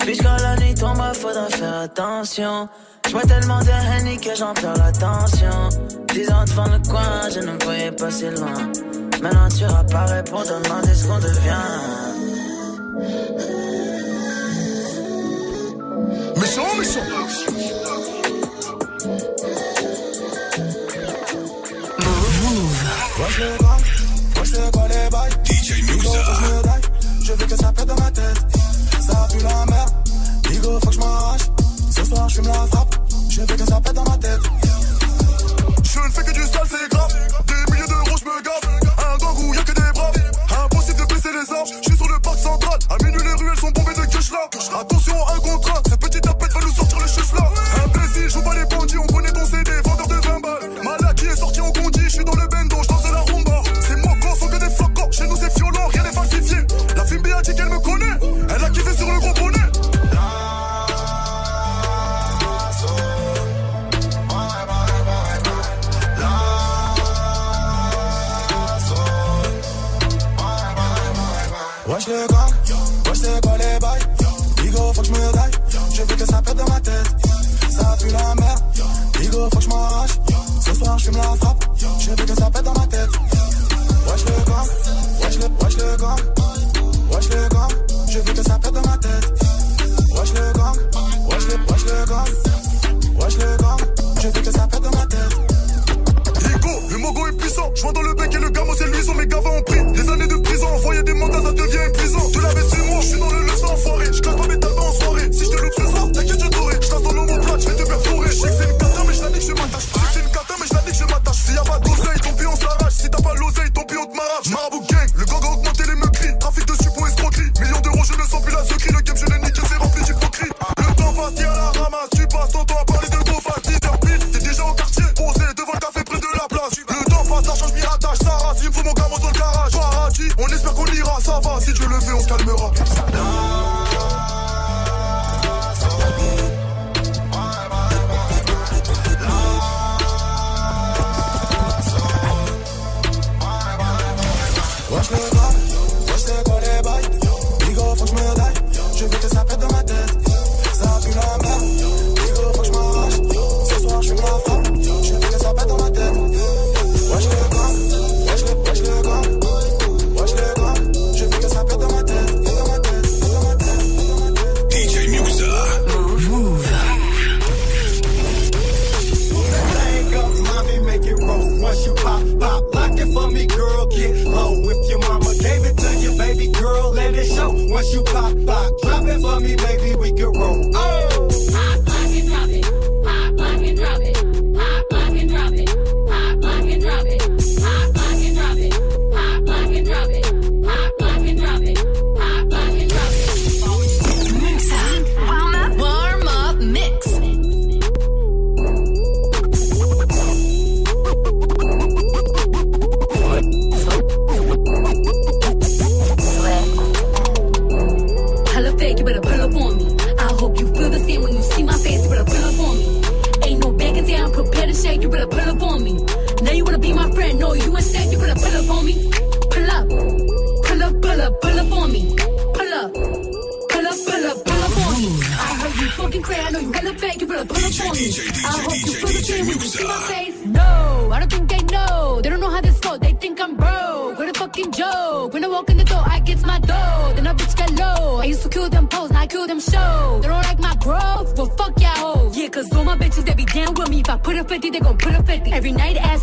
Puis 0.02 0.18
quand 0.18 0.38
la 0.40 0.56
nuit 0.58 0.76
tombe, 0.76 1.02
faudra 1.16 1.50
faire 1.50 1.80
attention. 1.80 2.70
J'vois 3.08 3.24
tellement 3.24 3.60
de 3.62 3.72
henny 3.72 4.18
que 4.20 4.36
j'en 4.36 4.54
perds 4.54 4.78
l'attention. 4.78 5.70
Dix 6.14 6.30
ans 6.32 6.46
devant 6.46 6.68
le 6.68 6.78
coin, 6.88 7.30
je 7.34 7.40
ne 7.40 7.64
voyais 7.64 7.92
pas 7.92 8.12
si 8.12 8.26
loin. 8.26 8.72
Maintenant 9.24 9.50
tu 9.50 9.64
apparais 9.64 10.24
pour 10.26 10.44
demander 10.44 10.94
ce 10.94 11.08
qu'on 11.08 11.18
devient. 11.18 12.06
Méchant, 16.38 16.76
méchant. 16.78 17.25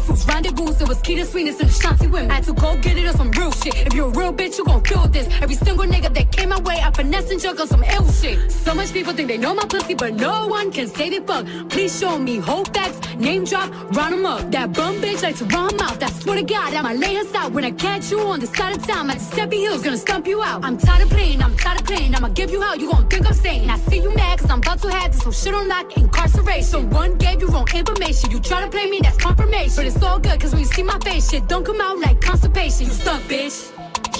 Suits, 0.02 0.26
rendezvous. 0.26 0.68
It 0.82 0.88
was 0.88 0.98
Keita 0.98 1.24
Sweetness 1.24 1.60
and 1.60 1.70
Ashanti 1.70 2.06
women. 2.06 2.30
I 2.30 2.34
had 2.34 2.44
to 2.44 2.52
go 2.52 2.76
get 2.76 2.96
it 2.98 3.06
on 3.06 3.16
some 3.16 3.30
real 3.32 3.52
shit. 3.52 3.74
If 3.86 3.94
you're 3.94 4.08
a 4.08 4.18
real 4.20 4.32
bitch, 4.32 4.58
you 4.58 4.64
gon' 4.64 4.82
feel 4.84 5.06
this. 5.08 5.26
Every 5.40 5.54
single 5.56 5.86
nigga 5.86 6.12
that 6.14 6.32
came 6.32 6.50
my 6.50 6.60
way, 6.60 6.80
I 6.82 6.90
finesse 6.90 7.30
and 7.30 7.44
on 7.60 7.66
some 7.66 7.84
ill 7.84 8.10
shit. 8.12 8.50
So 8.50 8.74
much 8.74 8.92
people 8.92 9.12
think 9.12 9.28
they 9.28 9.38
know 9.38 9.54
my 9.54 9.64
pussy, 9.64 9.94
but 9.94 10.14
no 10.14 10.46
one 10.48 10.70
can 10.72 10.88
say 10.88 11.10
they 11.10 11.20
fuck. 11.20 11.46
Please 11.68 11.98
show 11.98 12.18
me 12.18 12.38
whole 12.38 12.64
facts, 12.64 12.98
name 13.16 13.44
drop, 13.44 13.70
round 13.96 14.14
'em 14.14 14.26
up. 14.26 14.50
That 14.50 14.72
bum 14.72 14.96
bitch 15.02 15.22
like 15.22 15.36
to 15.36 15.44
run 15.46 15.76
mouth. 15.76 16.02
I 16.02 16.10
swear 16.10 16.36
to 16.36 16.42
God, 16.42 16.74
I'ma 16.74 16.92
lay 16.92 17.14
her 17.14 17.26
out 17.36 17.52
when 17.52 17.64
I 17.64 17.70
catch 17.70 18.10
you 18.10 18.20
on 18.20 18.40
the 18.40 18.46
side 18.46 18.76
of 18.76 18.86
town. 18.86 19.06
The 19.08 19.14
steppy 19.14 19.60
hills, 19.64 19.82
gonna 19.82 19.96
stump 19.96 20.26
you 20.26 20.42
out. 20.42 20.64
I'm 20.64 20.76
tired 20.78 21.02
of 21.02 21.10
playing, 21.10 21.42
I'm 21.42 21.56
tired 21.56 21.80
of 21.80 21.86
playing. 21.86 22.14
I'ma 22.14 22.28
give 22.28 22.50
you 22.50 22.60
how 22.60 22.74
you 22.74 22.90
gon' 22.90 23.08
think 23.08 23.26
I'm 23.26 23.34
saying. 23.34 23.70
I 23.70 23.78
see 23.78 24.00
you 24.00 24.14
mad, 24.14 24.38
cause 24.40 24.50
I'm 24.50 24.58
about 24.58 24.80
to 24.82 24.90
have 24.90 25.12
this 25.12 25.22
whole 25.22 25.32
shit 25.32 25.54
on 25.54 25.68
lock, 25.68 25.96
incarceration. 25.96 26.90
One 26.90 27.16
gave 27.16 27.40
you 27.40 27.48
wrong 27.48 27.68
information. 27.74 28.30
You 28.30 28.40
try 28.40 28.60
to 28.64 28.70
play 28.70 28.86
me, 28.90 29.00
that's 29.02 29.16
confirmation. 29.16 29.76
But 29.76 29.86
it's 29.94 30.04
all 30.04 30.18
good, 30.18 30.40
cause 30.40 30.52
when 30.52 30.60
you 30.60 30.66
see 30.66 30.82
my 30.82 30.98
face, 31.00 31.30
shit 31.30 31.46
don't 31.48 31.64
come 31.64 31.80
out 31.80 31.98
like 31.98 32.20
constipation. 32.20 32.86
You 32.86 32.92
stuck, 32.92 33.20
bitch. 33.22 33.70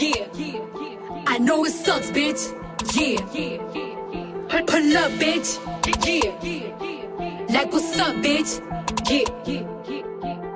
Yeah. 0.01 1.25
I 1.27 1.39
know 1.39 1.65
it 1.65 1.71
sucks, 1.73 2.11
bitch. 2.11 2.43
Yeah. 2.95 3.21
Pull 4.67 4.97
up, 4.97 5.13
bitch. 5.13 5.59
Yeah. 6.07 7.55
Like, 7.55 7.73
what's 7.73 7.99
up, 7.99 8.15
bitch? 8.17 8.61
Yeah. 9.11 9.82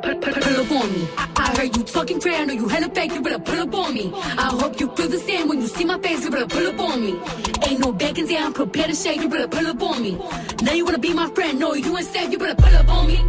Pull, 0.07 0.15
up 0.15 0.71
on 0.71 0.93
me. 0.93 1.09
I, 1.37 1.57
heard 1.59 1.77
you 1.77 1.83
talking 1.83 2.21
crazy, 2.21 2.41
I 2.41 2.45
know 2.45 2.55
you 2.55 2.69
hella 2.69 2.89
fake, 2.91 3.13
you 3.13 3.21
better 3.21 3.41
pull 3.41 3.61
up 3.61 3.75
on 3.75 3.93
me. 3.93 4.13
I 4.15 4.57
hope 4.61 4.79
you 4.79 4.89
feel 4.95 5.09
the 5.09 5.19
same 5.19 5.49
when 5.49 5.61
you 5.61 5.67
see 5.67 5.85
my 5.85 5.99
face, 5.99 6.25
you 6.25 6.31
better 6.31 6.47
pull 6.47 6.65
up 6.65 6.79
on 6.79 7.01
me. 7.01 7.19
Ain't 7.67 7.81
no 7.81 7.91
bacon 7.93 8.27
there, 8.27 8.45
I'm 8.45 8.53
prepared 8.53 8.91
to 8.91 8.95
shake, 8.95 9.21
you 9.21 9.29
better 9.29 9.49
pull 9.49 9.67
up 9.67 9.83
on 9.83 10.01
me. 10.01 10.17
Now 10.63 10.75
you 10.75 10.85
wanna 10.85 10.99
be 10.99 11.13
my 11.13 11.29
friend, 11.31 11.59
no, 11.59 11.75
you 11.75 11.97
ain't 11.97 12.07
safe, 12.07 12.31
you 12.31 12.39
better 12.39 12.55
pull 12.55 12.75
up 12.77 12.89
on 12.89 13.09
me. 13.09 13.21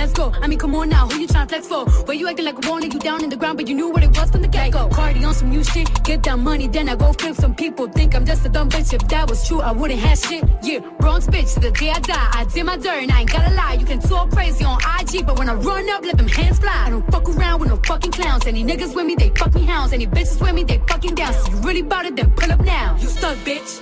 Let's 0.00 0.14
go. 0.14 0.32
I 0.40 0.46
mean, 0.46 0.58
come 0.58 0.74
on 0.76 0.88
now. 0.88 1.06
Who 1.08 1.20
you 1.20 1.28
tryna 1.28 1.48
flex 1.50 1.66
for? 1.66 1.84
Where 2.06 2.16
you 2.16 2.26
acting 2.26 2.46
like 2.46 2.64
a 2.64 2.70
wanted 2.70 2.94
you 2.94 3.00
down 3.00 3.22
in 3.22 3.28
the 3.28 3.36
ground, 3.36 3.58
but 3.58 3.68
you 3.68 3.74
knew 3.74 3.90
what 3.90 4.02
it 4.02 4.16
was 4.16 4.30
from 4.30 4.40
the 4.40 4.48
get 4.48 4.72
go. 4.72 4.88
Cardi 4.88 5.22
on 5.24 5.34
some 5.34 5.50
new 5.50 5.62
shit. 5.62 5.88
Get 6.04 6.22
that 6.22 6.38
money, 6.38 6.68
then 6.68 6.88
I 6.88 6.96
go 6.96 7.12
flip. 7.12 7.36
Some 7.36 7.54
people 7.54 7.86
think 7.86 8.14
I'm 8.14 8.24
just 8.24 8.46
a 8.46 8.48
dumb 8.48 8.70
bitch. 8.70 8.94
If 8.94 9.06
that 9.08 9.28
was 9.28 9.46
true, 9.46 9.60
I 9.60 9.72
wouldn't 9.72 10.00
have 10.00 10.18
shit. 10.18 10.42
Yeah, 10.62 10.78
Bronx 11.00 11.26
bitch 11.26 11.52
to 11.54 11.60
the 11.60 11.70
day 11.72 11.90
I 11.90 12.00
die. 12.00 12.30
I 12.32 12.44
did 12.44 12.64
my 12.64 12.76
dirt 12.78 13.02
and 13.02 13.12
I 13.12 13.20
ain't 13.20 13.30
gotta 13.30 13.54
lie. 13.54 13.74
You 13.74 13.84
can 13.84 14.00
talk 14.00 14.30
crazy 14.30 14.64
on 14.64 14.78
IG, 15.00 15.26
but 15.26 15.38
when 15.38 15.50
I 15.50 15.54
run 15.54 15.88
up, 15.90 16.02
let 16.02 16.16
them 16.20 16.28
hands 16.28 16.58
fly. 16.58 16.84
I 16.86 16.90
don't 16.90 17.10
fuck 17.10 17.28
around 17.28 17.60
with 17.60 17.68
no 17.70 17.76
fucking 17.76 18.12
clowns. 18.12 18.46
Any 18.46 18.62
niggas 18.64 18.94
with 18.94 19.06
me, 19.06 19.14
they 19.14 19.30
fucking 19.30 19.66
hounds. 19.66 19.92
Any 19.92 20.06
bitches 20.06 20.40
with 20.40 20.54
me, 20.54 20.64
they 20.64 20.78
fucking 20.86 21.14
down. 21.14 21.32
So 21.32 21.50
you 21.50 21.56
really 21.58 21.82
bout 21.82 22.06
it, 22.06 22.16
then 22.16 22.30
pull 22.32 22.52
up 22.52 22.60
now. 22.60 22.96
You 23.00 23.08
stuck, 23.08 23.36
bitch. 23.38 23.80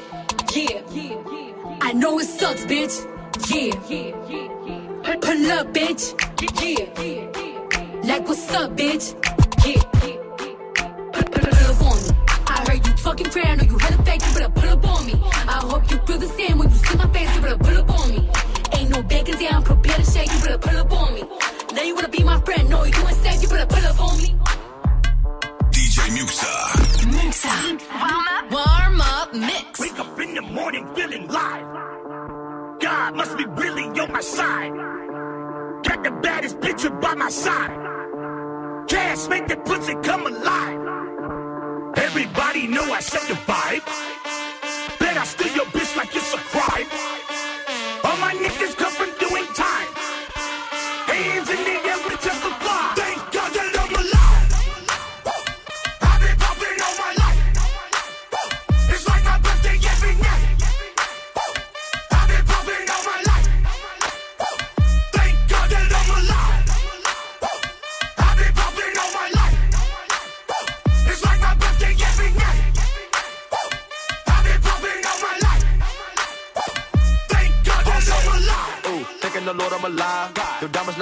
Yeah. 0.54 1.78
I 1.80 1.92
know 1.92 2.18
it 2.18 2.26
sucks, 2.26 2.64
bitch. 2.64 2.94
Yeah. 3.50 3.72
Pull 5.26 5.52
up, 5.52 5.66
bitch. 5.74 6.04
Yeah. 6.62 8.08
Like, 8.08 8.28
what's 8.28 8.54
up, 8.54 8.76
bitch? 8.76 9.06
Yeah. 9.66 9.82
Pull, 11.12 11.46
up 11.70 11.82
on 11.90 11.96
me. 12.02 12.10
I 12.46 12.64
heard 12.68 12.86
you 12.86 12.92
talking 12.94 13.26
crazy, 13.26 13.48
I 13.48 13.56
know 13.56 13.64
you 13.64 13.78
hella 13.78 14.02
fake, 14.04 14.22
you 14.26 14.34
better 14.34 14.50
pull 14.50 14.70
up 14.70 14.86
on 14.86 15.06
me. 15.06 15.14
I 15.24 15.60
hope 15.70 15.90
you 15.90 15.98
feel 16.06 16.18
the 16.18 16.28
same 16.28 16.58
when 16.58 16.70
you 16.70 16.76
see 16.76 16.96
my 16.96 17.08
face, 17.12 17.34
you 17.34 17.40
better 17.42 17.58
pull 17.58 17.78
up 17.78 17.90
on 18.00 18.10
me. 18.10 18.28
Ain't 18.74 18.90
no 18.90 19.02
bacon 19.02 19.38
there, 19.38 19.50
I'm 19.50 19.62
prepared 19.62 20.04
to 20.04 20.10
shake, 20.10 20.32
you 20.32 20.40
better 20.40 20.58
pull 20.58 20.76
up 20.76 20.92
on 20.92 21.14
me. 21.14 21.22
Now 21.78 21.84
you 21.84 21.94
wanna 21.94 22.08
be 22.08 22.24
my 22.24 22.40
friend, 22.40 22.68
no, 22.68 22.82
you 22.82 22.92
ain't 23.06 23.16
safe, 23.18 23.40
you 23.40 23.48
better 23.48 23.66
pull 23.72 23.86
up 23.86 24.00
on 24.00 24.18
me. 24.18 24.34
DJ 25.70 25.98
Muxa. 26.16 26.52
Muxa. 27.14 27.54
Warm 28.02 28.26
up. 28.36 28.50
Warm 28.50 29.00
up 29.00 29.32
mix. 29.32 29.78
Wake 29.78 30.00
up 30.00 30.18
in 30.18 30.34
the 30.34 30.42
morning 30.42 30.92
feeling 30.96 31.28
live. 31.28 31.66
God 32.80 33.14
must 33.14 33.38
be 33.38 33.44
really 33.44 33.84
on 34.00 34.10
my 34.10 34.20
side. 34.20 34.72
Got 35.84 36.02
the 36.02 36.10
baddest 36.20 36.60
picture 36.60 36.90
by 36.90 37.14
my 37.14 37.28
side. 37.28 37.70
Cash 38.88 39.28
make 39.28 39.46
the 39.46 39.56
pussy 39.58 39.94
come 40.02 40.26
alive. 40.26 40.80
Everybody 41.96 42.66
know 42.66 42.92
I 42.92 42.98
set 42.98 43.22
the 43.28 43.34
vibe. 43.34 43.84
Bet 44.98 45.16
I 45.16 45.24
steal 45.24 45.54
your 45.54 45.66
bitch 45.66 45.96
like 45.96 46.10
it's 46.16 46.34
a 46.34 46.38
crime. 46.38 46.88
All 48.02 48.16
my 48.16 48.34
niggas 48.34 48.74
come 48.76 48.87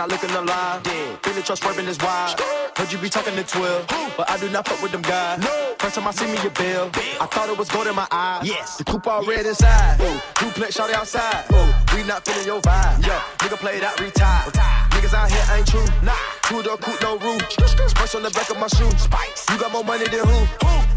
not 0.06 0.22
looking 0.22 0.36
alive. 0.36 0.82
Feeling 1.22 1.42
trust 1.42 1.62
swerving 1.62 1.86
is 1.86 1.98
wild. 1.98 2.40
Heard 2.76 2.92
you 2.92 2.98
be 2.98 3.08
talking 3.08 3.34
to 3.34 3.42
12, 3.42 4.14
but 4.16 4.30
I 4.30 4.38
do 4.38 4.48
not 4.50 4.66
fuck 4.68 4.82
with 4.82 4.92
them 4.92 5.02
guys. 5.02 5.44
First 5.78 5.94
time 5.96 6.06
I 6.06 6.10
see 6.12 6.26
me 6.26 6.38
a 6.46 6.50
bill, 6.50 6.90
I 7.20 7.26
thought 7.26 7.48
it 7.48 7.58
was 7.58 7.68
gold 7.68 7.86
in 7.86 7.94
my 7.94 8.06
eyes. 8.10 8.46
Yes, 8.46 8.76
the 8.76 8.84
coupe 8.84 9.06
all 9.06 9.24
red 9.24 9.46
inside. 9.46 10.00
Ooh, 10.00 10.20
duplex 10.38 10.76
shawty 10.76 10.92
outside. 10.92 11.44
Ooh, 11.52 11.96
we 11.96 12.04
not 12.04 12.24
feeling 12.24 12.46
your 12.46 12.60
vibe. 12.60 13.06
Yeah, 13.06 13.20
nigga 13.38 13.56
played 13.56 13.82
out, 13.82 13.98
retired. 14.00 14.52
Niggas 14.90 15.14
out 15.14 15.30
here 15.30 15.44
ain't 15.56 15.66
true. 15.66 15.84
Nah, 16.02 16.14
two 16.46 16.62
door 16.62 16.76
coupe, 16.78 17.00
no 17.02 17.18
roof. 17.18 17.42
Spice 17.50 18.14
on 18.14 18.22
the 18.22 18.30
back 18.30 18.48
of 18.50 18.58
my 18.58 18.68
shoe. 18.68 18.90
Spice. 18.98 19.46
You 19.50 19.58
got 19.58 19.72
more 19.72 19.84
money 19.84 20.06
than 20.06 20.22
who? 20.26 20.46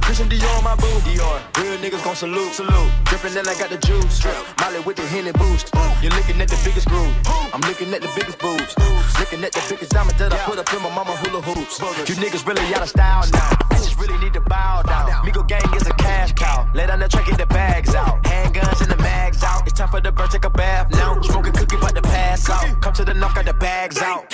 Christian 0.01 0.29
Dior 0.29 0.57
on 0.57 0.63
my 0.63 0.75
boo. 0.75 0.87
Dior. 1.05 1.41
Real 1.57 1.77
niggas 1.77 2.03
gon' 2.03 2.15
salute. 2.15 2.53
Salute. 2.53 2.91
Drippin' 3.05 3.33
then 3.33 3.47
I 3.47 3.55
got 3.57 3.69
the 3.69 3.77
juice. 3.77 4.19
Drip. 4.19 4.37
Molly 4.61 4.79
with 4.81 4.97
the 4.97 5.05
Henny 5.07 5.31
boost. 5.31 5.73
You're 6.01 6.13
looking 6.13 6.39
at 6.41 6.49
the 6.49 6.59
biggest 6.63 6.87
groove. 6.87 7.13
I'm 7.53 7.61
looking 7.61 7.93
at 7.93 8.01
the 8.01 8.11
biggest 8.15 8.37
boobs. 8.39 8.77
Looking 9.19 9.43
at 9.43 9.51
the 9.51 9.63
biggest 9.69 9.91
diamond 9.91 10.17
that 10.19 10.33
I 10.33 10.37
put 10.45 10.59
up 10.59 10.71
in 10.73 10.81
my 10.81 10.93
mama 10.93 11.15
hula 11.17 11.41
hoops. 11.41 11.79
You 12.09 12.15
niggas 12.15 12.45
really 12.45 12.61
out 12.73 12.83
of 12.83 12.89
style 12.89 13.25
now. 13.33 13.49
I 13.71 13.75
just 13.75 13.97
really 13.99 14.17
need 14.17 14.33
to 14.33 14.41
bow 14.41 14.83
down. 14.83 15.09
Migo 15.25 15.47
gang 15.47 15.65
is 15.75 15.87
a 15.87 15.93
cash 15.93 16.33
cow. 16.33 16.69
Lay 16.73 16.85
down 16.85 16.99
the 16.99 17.07
track, 17.07 17.25
get 17.25 17.37
the 17.37 17.47
bags 17.47 17.95
out. 17.95 18.21
Handguns 18.23 18.81
and 18.81 18.91
the 18.91 18.97
mags 18.97 19.43
out. 19.43 19.65
It's 19.65 19.77
time 19.77 19.89
for 19.89 20.01
the 20.01 20.11
bird, 20.11 20.29
take 20.31 20.45
a 20.45 20.49
bath 20.49 20.91
now. 20.91 21.19
Smoking 21.21 21.53
cookie, 21.53 21.75
about 21.75 21.95
to 21.95 22.01
pass 22.01 22.49
out. 22.49 22.81
Come 22.81 22.93
to 22.93 23.03
the 23.03 23.13
knock, 23.13 23.35
got 23.35 23.45
the 23.45 23.53
bags 23.53 23.99
out. 23.99 24.29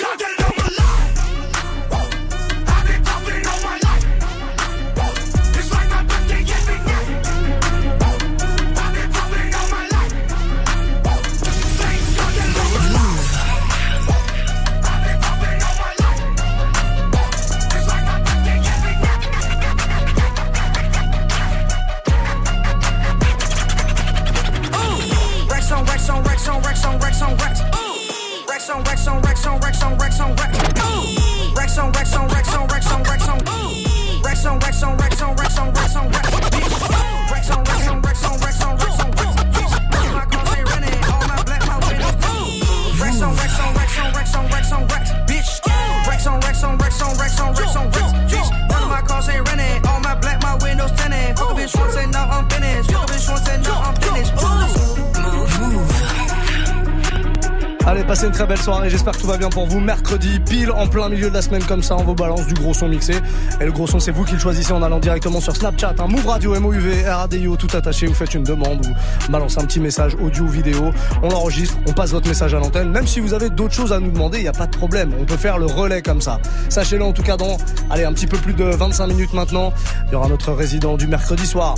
Soirée. 58.66 58.90
J'espère 58.90 59.12
que 59.12 59.20
tout 59.20 59.28
va 59.28 59.36
bien 59.36 59.48
pour 59.48 59.68
vous. 59.68 59.78
Mercredi, 59.78 60.40
pile 60.40 60.72
en 60.72 60.88
plein 60.88 61.08
milieu 61.08 61.28
de 61.28 61.34
la 61.34 61.40
semaine 61.40 61.62
comme 61.62 61.84
ça, 61.84 61.94
on 61.96 62.02
vous 62.02 62.16
balance 62.16 62.48
du 62.48 62.54
gros 62.54 62.74
son 62.74 62.88
mixé. 62.88 63.14
Et 63.60 63.64
le 63.64 63.70
gros 63.70 63.86
son, 63.86 64.00
c'est 64.00 64.10
vous 64.10 64.24
qui 64.24 64.32
le 64.32 64.40
choisissez 64.40 64.72
en 64.72 64.82
allant 64.82 64.98
directement 64.98 65.40
sur 65.40 65.54
Snapchat, 65.54 65.94
hein, 66.00 66.06
Move 66.08 66.26
Radio, 66.26 66.58
MOUV, 66.58 67.04
RADIO, 67.06 67.56
tout 67.56 67.68
attaché. 67.76 68.06
Vous 68.06 68.14
faites 68.14 68.34
une 68.34 68.42
demande 68.42 68.84
ou 68.84 69.30
balancez 69.30 69.60
un 69.60 69.66
petit 69.66 69.78
message 69.78 70.16
audio 70.20 70.42
ou 70.42 70.48
vidéo. 70.48 70.90
On 71.22 71.28
l'enregistre, 71.28 71.78
on 71.86 71.92
passe 71.92 72.10
votre 72.10 72.26
message 72.26 72.54
à 72.54 72.58
l'antenne. 72.58 72.90
Même 72.90 73.06
si 73.06 73.20
vous 73.20 73.34
avez 73.34 73.50
d'autres 73.50 73.74
choses 73.74 73.92
à 73.92 74.00
nous 74.00 74.10
demander, 74.10 74.38
il 74.38 74.42
n'y 74.42 74.48
a 74.48 74.52
pas 74.52 74.66
de 74.66 74.76
problème. 74.76 75.12
On 75.20 75.24
peut 75.24 75.36
faire 75.36 75.58
le 75.58 75.66
relais 75.66 76.02
comme 76.02 76.20
ça. 76.20 76.40
Sachez-le 76.68 77.04
en 77.04 77.12
tout 77.12 77.22
cas 77.22 77.36
dans, 77.36 77.58
allez, 77.88 78.04
un 78.04 78.12
petit 78.12 78.26
peu 78.26 78.36
plus 78.36 78.54
de 78.54 78.64
25 78.64 79.06
minutes 79.06 79.32
maintenant. 79.32 79.72
Il 80.08 80.12
y 80.12 80.16
aura 80.16 80.26
notre 80.26 80.52
résident 80.52 80.96
du 80.96 81.06
mercredi 81.06 81.46
soir, 81.46 81.76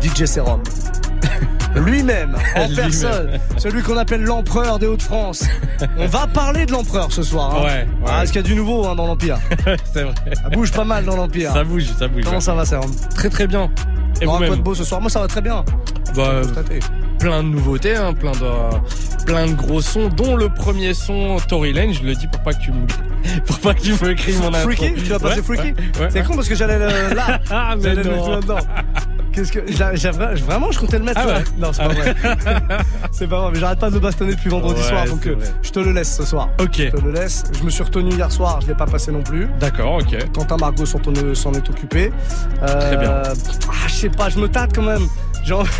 DJ 0.00 0.24
Serum. 0.24 0.62
Lui-même, 1.76 2.36
en 2.56 2.68
personne, 2.76 3.38
celui 3.56 3.82
qu'on 3.82 3.96
appelle 3.96 4.22
l'empereur 4.22 4.78
des 4.78 4.86
Hauts-de-France. 4.86 5.44
On 5.98 6.06
va 6.06 6.26
parler 6.26 6.66
de 6.66 6.72
l'empereur 6.72 7.10
ce 7.12 7.22
soir. 7.22 7.54
hein. 7.56 7.62
Ouais, 7.62 7.66
ouais. 7.66 7.86
Ah, 8.06 8.10
parce 8.18 8.30
qu'il 8.30 8.40
y 8.40 8.44
a 8.44 8.46
du 8.48 8.54
nouveau 8.54 8.86
hein, 8.86 8.94
dans 8.94 9.06
l'Empire. 9.06 9.38
c'est 9.92 10.02
vrai. 10.02 10.14
Ça 10.34 10.48
bouge 10.50 10.72
pas 10.72 10.84
mal 10.84 11.04
dans 11.04 11.16
l'Empire. 11.16 11.52
Ça 11.52 11.64
bouge, 11.64 11.86
ça 11.98 12.06
bouge. 12.08 12.22
Comment 12.24 12.36
ouais. 12.36 12.40
ça 12.40 12.54
va, 12.54 12.64
Serum 12.64 12.90
Très 13.14 13.28
très 13.28 13.46
bien. 13.46 13.70
Et 14.20 14.26
Bon, 14.26 14.38
quoi 14.38 14.50
de 14.56 14.62
beau 14.62 14.74
ce 14.74 14.84
soir 14.84 15.00
Moi, 15.00 15.10
ça 15.10 15.20
va 15.20 15.26
très 15.26 15.40
bien. 15.40 15.64
Bah, 16.14 16.42
plein 17.18 17.42
de 17.42 17.48
nouveautés, 17.48 17.96
hein, 17.96 18.12
plein 18.14 18.30
de 18.32 19.24
plein 19.26 19.46
de 19.46 19.54
gros 19.54 19.80
sons, 19.80 20.08
dont 20.08 20.36
le 20.36 20.48
premier 20.48 20.94
son 20.94 21.38
Tory 21.48 21.72
Lane. 21.72 21.92
Je 21.92 22.02
le 22.04 22.14
dis 22.14 22.28
pour 22.28 22.40
pas 22.42 22.52
que 22.54 22.60
tu 22.60 22.70
me 22.70 22.86
pour 23.46 23.58
pas 23.58 23.74
que 23.74 23.80
tu 23.80 23.92
me 23.92 24.10
écrives 24.12 24.40
mon 24.40 24.48
intro. 24.54 24.70
Freaky 24.70 24.94
Tu 24.94 25.10
vas 25.10 25.18
passer 25.18 25.40
Ouais, 25.40 25.42
Freaky 25.42 25.62
ouais, 25.72 26.00
ouais, 26.00 26.08
C'est 26.10 26.22
con 26.22 26.36
parce 26.36 26.48
que 26.48 26.54
j'allais 26.54 26.78
le, 26.78 27.14
là. 27.14 27.40
Ah, 27.50 27.74
mais 27.80 27.94
non. 27.96 28.40
Qu'est-ce 29.34 29.52
que 29.52 29.60
j'ai 29.94 30.10
vraiment 30.10 30.70
je 30.70 30.78
comptais 30.78 30.98
le 30.98 31.04
mettre 31.04 31.20
Ah 31.22 31.26
ouais 31.26 31.44
Non, 31.58 31.72
c'est 31.72 31.82
pas 31.82 31.88
vrai. 31.88 32.14
c'est 33.10 33.26
pas 33.28 33.40
vrai, 33.40 33.50
mais 33.52 33.58
j'arrête 33.58 33.78
pas 33.80 33.90
de 33.90 33.98
bastonner 33.98 34.34
depuis 34.34 34.48
vendredi 34.50 34.80
Ouais, 34.80 34.88
soir 34.88 35.04
donc 35.06 35.26
euh, 35.26 35.36
je 35.62 35.70
te 35.70 35.80
le 35.80 35.92
laisse 35.92 36.16
ce 36.16 36.24
soir. 36.24 36.50
Ok. 36.60 36.76
Je 36.78 36.88
te 36.90 37.00
le 37.00 37.12
laisse. 37.12 37.44
Je 37.58 37.62
me 37.64 37.70
suis 37.70 37.82
retenu 37.82 38.10
hier 38.12 38.30
soir, 38.30 38.60
je 38.62 38.68
l'ai 38.68 38.74
pas 38.74 38.86
passé 38.86 39.10
non 39.12 39.22
plus. 39.22 39.48
D'accord, 39.58 39.94
ok. 39.94 40.16
Quentin 40.32 40.56
Margot 40.56 40.86
s'en 40.86 40.98
s'en 41.34 41.52
est 41.52 41.68
occupé. 41.68 42.12
Euh, 42.62 42.80
Très 42.80 42.96
bien. 42.96 43.22
Ah, 43.68 43.88
je 43.88 43.92
sais 43.92 44.08
pas, 44.08 44.28
je 44.28 44.38
me 44.38 44.48
tâte 44.48 44.70
quand 44.74 44.82
même. 44.82 45.06
Genre... 45.44 45.66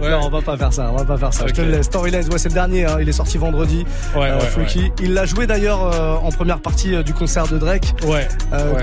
Non, 0.00 0.20
on 0.24 0.28
va 0.30 0.42
pas 0.42 0.56
faire 0.56 0.72
ça, 0.72 0.90
on 0.92 0.96
va 0.96 1.04
pas 1.04 1.16
faire 1.16 1.32
ça. 1.32 1.46
Je 1.46 1.52
te 1.52 1.60
le 1.60 1.70
laisse. 1.70 1.86
Storylands, 1.86 2.18
ouais, 2.18 2.38
c'est 2.38 2.48
le 2.48 2.54
dernier, 2.54 2.84
hein, 2.84 2.98
il 3.00 3.08
est 3.08 3.12
sorti 3.12 3.38
vendredi. 3.38 3.84
Ouais, 4.14 4.30
euh, 4.30 4.38
ouais. 4.38 4.92
Il 5.00 5.14
l'a 5.14 5.24
joué 5.24 5.46
d'ailleurs 5.46 5.90
euh, 5.92 6.14
en 6.16 6.30
première 6.30 6.60
partie 6.60 6.94
euh, 6.94 7.02
du 7.02 7.12
concert 7.12 7.46
de 7.48 7.58
Drake. 7.58 7.94
Ouais. 8.06 8.28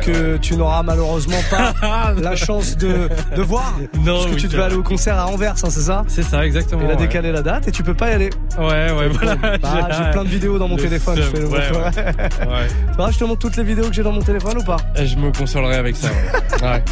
que 0.01 0.37
tu 0.37 0.55
n'auras 0.55 0.83
malheureusement 0.83 1.37
pas 1.49 1.73
la 2.21 2.35
chance 2.35 2.77
de, 2.77 3.09
de 3.35 3.41
voir. 3.41 3.73
Non, 4.01 4.13
parce 4.13 4.25
que 4.25 4.31
oui, 4.31 4.37
tu 4.37 4.47
devais 4.47 4.63
aller 4.63 4.75
au 4.75 4.83
concert 4.83 5.17
à 5.17 5.27
Anvers, 5.27 5.51
hein, 5.51 5.69
c'est 5.69 5.81
ça 5.81 6.03
C'est 6.07 6.23
ça, 6.23 6.43
exactement. 6.45 6.81
Il 6.85 6.91
a 6.91 6.95
décalé 6.95 7.31
la 7.31 7.41
date 7.43 7.67
et 7.67 7.71
tu 7.71 7.83
peux 7.83 7.93
pas 7.93 8.09
y 8.09 8.13
aller. 8.13 8.29
Ouais, 8.57 8.91
ouais, 8.91 9.07
voilà. 9.09 9.35
Bah, 9.35 9.89
j'ai 9.91 10.11
plein 10.11 10.23
de 10.23 10.29
vidéos 10.29 10.57
dans 10.57 10.67
mon 10.67 10.75
Le 10.75 10.81
téléphone. 10.81 11.17
Je 11.17 11.21
seum, 11.21 11.33
le. 11.33 11.41
Tu 11.41 12.95
vois, 12.97 13.11
je 13.11 13.19
te 13.19 13.23
montre 13.23 13.39
toutes 13.39 13.57
les 13.57 13.63
vidéos 13.63 13.87
que 13.87 13.93
j'ai 13.93 14.01
dans 14.03 14.11
mon 14.11 14.21
téléphone 14.21 14.57
ou 14.57 14.63
pas 14.63 14.77
Et 14.95 15.05
Je 15.05 15.17
me 15.17 15.31
consolerai 15.31 15.75
avec 15.75 15.95
ça. 15.95 16.07
Ouais. 16.63 16.83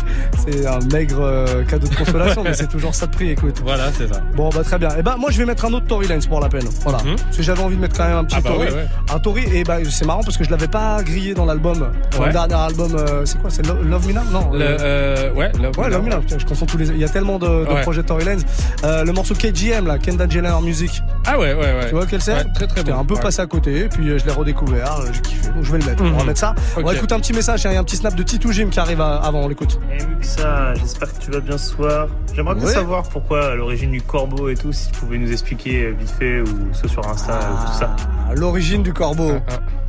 C'est 0.45 0.67
un 0.67 0.79
maigre 0.93 1.45
cadeau 1.67 1.87
de 1.87 1.95
consolation, 1.95 2.18
mais 2.43 2.53
c'est 2.53 2.67
toujours 2.67 2.93
ça 2.95 3.05
de 3.07 3.11
prix, 3.11 3.29
écoute. 3.31 3.61
Voilà, 3.63 3.91
c'est 3.97 4.11
ça. 4.11 4.21
Bon, 4.35 4.49
bah 4.49 4.63
très 4.63 4.77
bien. 4.77 4.89
Et 4.97 5.01
bah, 5.01 5.15
moi, 5.19 5.29
je 5.31 5.37
vais 5.37 5.45
mettre 5.45 5.65
un 5.65 5.73
autre 5.73 5.85
Tory 5.87 6.07
Lanez 6.07 6.25
pour 6.27 6.39
la 6.39 6.49
peine. 6.49 6.67
Voilà. 6.83 6.99
Mhm. 7.03 7.15
Parce 7.17 7.37
que 7.37 7.43
j'avais 7.43 7.61
envie 7.61 7.75
de 7.75 7.81
mettre 7.81 7.97
quand 7.97 8.07
même 8.07 8.17
un 8.17 8.23
petit 8.23 8.35
Ah 8.37 8.41
bah 8.41 8.49
Tory. 8.51 8.67
ouais, 8.67 8.73
ouais. 8.73 8.87
Un 9.13 9.19
Tory, 9.19 9.43
et 9.53 9.63
bah, 9.63 9.77
c'est 9.89 10.05
marrant 10.05 10.21
parce 10.23 10.37
que 10.37 10.43
je 10.43 10.49
l'avais 10.51 10.67
pas 10.67 11.01
grillé 11.03 11.33
dans 11.33 11.45
l'album. 11.45 11.91
Dans 12.11 12.19
Ouais. 12.19 12.27
le 12.27 12.31
dernier 12.33 12.53
album, 12.55 12.95
euh, 12.95 13.25
c'est 13.25 13.39
quoi 13.41 13.49
C'est 13.49 13.65
Lo- 13.65 13.81
Love 13.83 14.07
Me 14.07 14.13
Now? 14.13 14.21
Non. 14.31 14.51
Le, 14.51 14.59
euh, 14.61 14.77
euh, 14.79 15.33
ouais, 15.33 15.51
Ouais, 15.77 15.89
Love 15.89 16.03
Me 16.03 16.09
Now. 16.09 16.19
Putain, 16.19 16.37
je 16.39 16.45
confonds 16.45 16.65
tous 16.65 16.77
les. 16.77 16.87
Il 16.89 16.97
y 16.99 17.03
a 17.05 17.09
tellement 17.09 17.39
de, 17.39 17.47
de 17.47 17.73
Ouais. 17.73 17.81
projets 17.81 18.03
Tory 18.03 18.25
Lanez. 18.25 18.43
Euh, 18.83 19.03
le 19.03 19.11
morceau 19.13 19.33
KGM, 19.35 19.87
là, 19.87 19.97
Kendall 19.97 20.29
Jenner 20.31 20.53
Music. 20.61 21.01
Ah 21.25 21.37
ouais, 21.39 21.53
ouais, 21.53 21.59
ouais. 21.59 21.85
Tu 21.89 21.95
vois 21.95 22.05
quel 22.05 22.21
c'est 22.21 22.33
Ouais, 22.33 22.43
Très 22.53 22.67
très 22.67 22.77
J'étais 22.81 22.91
bon. 22.91 22.99
un 22.99 23.05
peu 23.05 23.13
Ouais. 23.15 23.19
passé 23.21 23.41
à 23.41 23.45
côté, 23.45 23.79
et 23.85 23.89
puis 23.89 24.07
je 24.19 24.25
l'ai 24.25 24.31
redécouvert, 24.31 24.99
j'ai 25.13 25.21
kiffé, 25.21 25.47
donc 25.49 25.63
je 25.63 25.71
vais 25.71 25.77
le 25.79 25.85
mettre. 25.85 26.03
On 26.03 26.11
va 26.11 26.19
Mhm. 26.21 26.27
mettre 26.27 26.39
ça. 26.39 26.55
On 26.77 26.81
va 26.81 26.93
écouter 26.95 27.15
un 27.15 27.19
petit 27.19 27.33
message, 27.33 27.61
il 27.65 27.71
y 27.71 27.75
a 27.75 27.79
un 27.79 27.83
petit 27.83 27.97
snap 27.97 28.15
de 28.15 28.23
Titou 28.23 28.51
Jim 28.51 28.67
qui 28.69 28.79
arrive 28.79 29.01
avant, 29.01 29.41
on 29.41 29.47
l'écoute. 29.47 29.79
Eh 29.97 30.03
Muxa, 30.05 30.73
j'espère 30.75 31.13
que 31.13 31.19
tu 31.23 31.31
vas 31.31 31.39
bien 31.39 31.57
ce 31.57 31.71
soir. 31.75 32.07
J'aimerais 32.35 32.55
bien 32.55 32.65
Ouais. 32.65 32.73
savoir 32.73 33.03
pourquoi 33.09 33.51
à 33.51 33.55
l'origine 33.55 33.91
du 33.91 34.01
corbeau 34.01 34.49
et 34.49 34.55
tout, 34.55 34.71
si 34.71 34.91
tu 34.91 34.99
pouvais 34.99 35.17
nous 35.17 35.31
expliquer 35.31 35.85
euh, 35.85 35.95
vite 35.99 36.09
fait 36.17 36.41
ou 36.41 36.45
soit 36.73 36.87
sur 36.89 37.07
Insta 37.07 37.37
ou 37.39 37.65
tout 37.67 37.73
ça. 37.79 37.95
Ah, 38.29 38.33
L'origine 38.35 38.83
du 38.83 38.93
corbeau. 38.93 39.33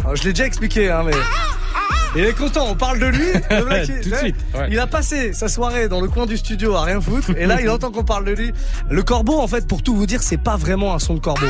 Alors, 0.03 0.17
je 0.17 0.25
l'ai 0.25 0.31
déjà 0.33 0.47
expliqué, 0.47 0.91
hein, 0.91 1.03
mais. 1.05 1.13
Il 2.17 2.25
est 2.25 2.33
content, 2.37 2.67
on 2.69 2.75
parle 2.75 2.99
de 2.99 3.07
lui. 3.07 3.27
le 3.51 3.65
mec, 3.67 3.89
il- 3.89 4.01
Tout 4.01 4.11
de 4.11 4.15
suite. 4.17 4.37
ouais. 4.55 4.67
Il 4.71 4.81
a 4.81 4.89
passé 4.89 5.33
sa 5.33 5.47
soirée 5.47 5.89
dans 5.89 6.01
le 6.01 6.09
coin 6.09 6.27
du 6.27 6.37
studio 6.37 6.75
à 6.75 6.83
rien 6.83 7.01
foutre 7.01 7.31
et 7.37 7.47
là 7.47 7.61
il 7.61 7.71
entend 7.71 7.93
qu'on 7.93 8.03
parle 8.03 8.25
de 8.25 8.33
lui. 8.33 8.53
Le 8.89 9.03
corbeau 9.05 9.39
en 9.39 9.47
fait 9.47 9.69
pour 9.69 9.85
tout 9.85 9.95
vous 9.95 10.07
dire 10.07 10.21
c'est 10.21 10.37
pas 10.37 10.57
vraiment 10.57 10.93
un 10.93 10.99
son 10.99 11.15
de 11.15 11.21
corbeau. 11.21 11.47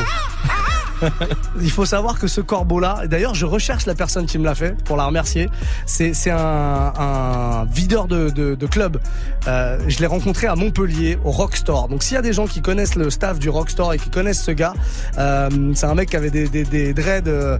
Il 1.61 1.71
faut 1.71 1.85
savoir 1.85 2.19
que 2.19 2.27
ce 2.27 2.41
corbeau-là, 2.41 3.01
et 3.03 3.07
d'ailleurs 3.07 3.35
je 3.35 3.45
recherche 3.45 3.85
la 3.85 3.95
personne 3.95 4.25
qui 4.25 4.37
me 4.37 4.45
l'a 4.45 4.55
fait 4.55 4.75
pour 4.83 4.97
la 4.97 5.05
remercier. 5.05 5.49
C'est 5.85 6.13
un, 6.29 6.93
un 6.97 7.65
videur 7.65 8.07
de, 8.07 8.29
de, 8.29 8.55
de 8.55 8.67
club. 8.67 8.99
Euh, 9.47 9.79
je 9.87 9.99
l'ai 9.99 10.05
rencontré 10.05 10.47
à 10.47 10.55
Montpellier 10.55 11.17
au 11.23 11.31
Rockstore. 11.31 11.87
Donc 11.87 12.03
s'il 12.03 12.15
y 12.15 12.17
a 12.17 12.21
des 12.21 12.33
gens 12.33 12.47
qui 12.47 12.61
connaissent 12.61 12.95
le 12.95 13.09
staff 13.09 13.39
du 13.39 13.49
Rockstore 13.49 13.93
et 13.93 13.97
qui 13.97 14.09
connaissent 14.09 14.43
ce 14.43 14.51
gars, 14.51 14.73
euh, 15.17 15.49
c'est 15.73 15.85
un 15.85 15.95
mec 15.95 16.09
qui 16.09 16.15
avait 16.15 16.29
des, 16.29 16.47
des, 16.47 16.63
des 16.63 16.93
dreads, 16.93 17.27
euh, 17.27 17.57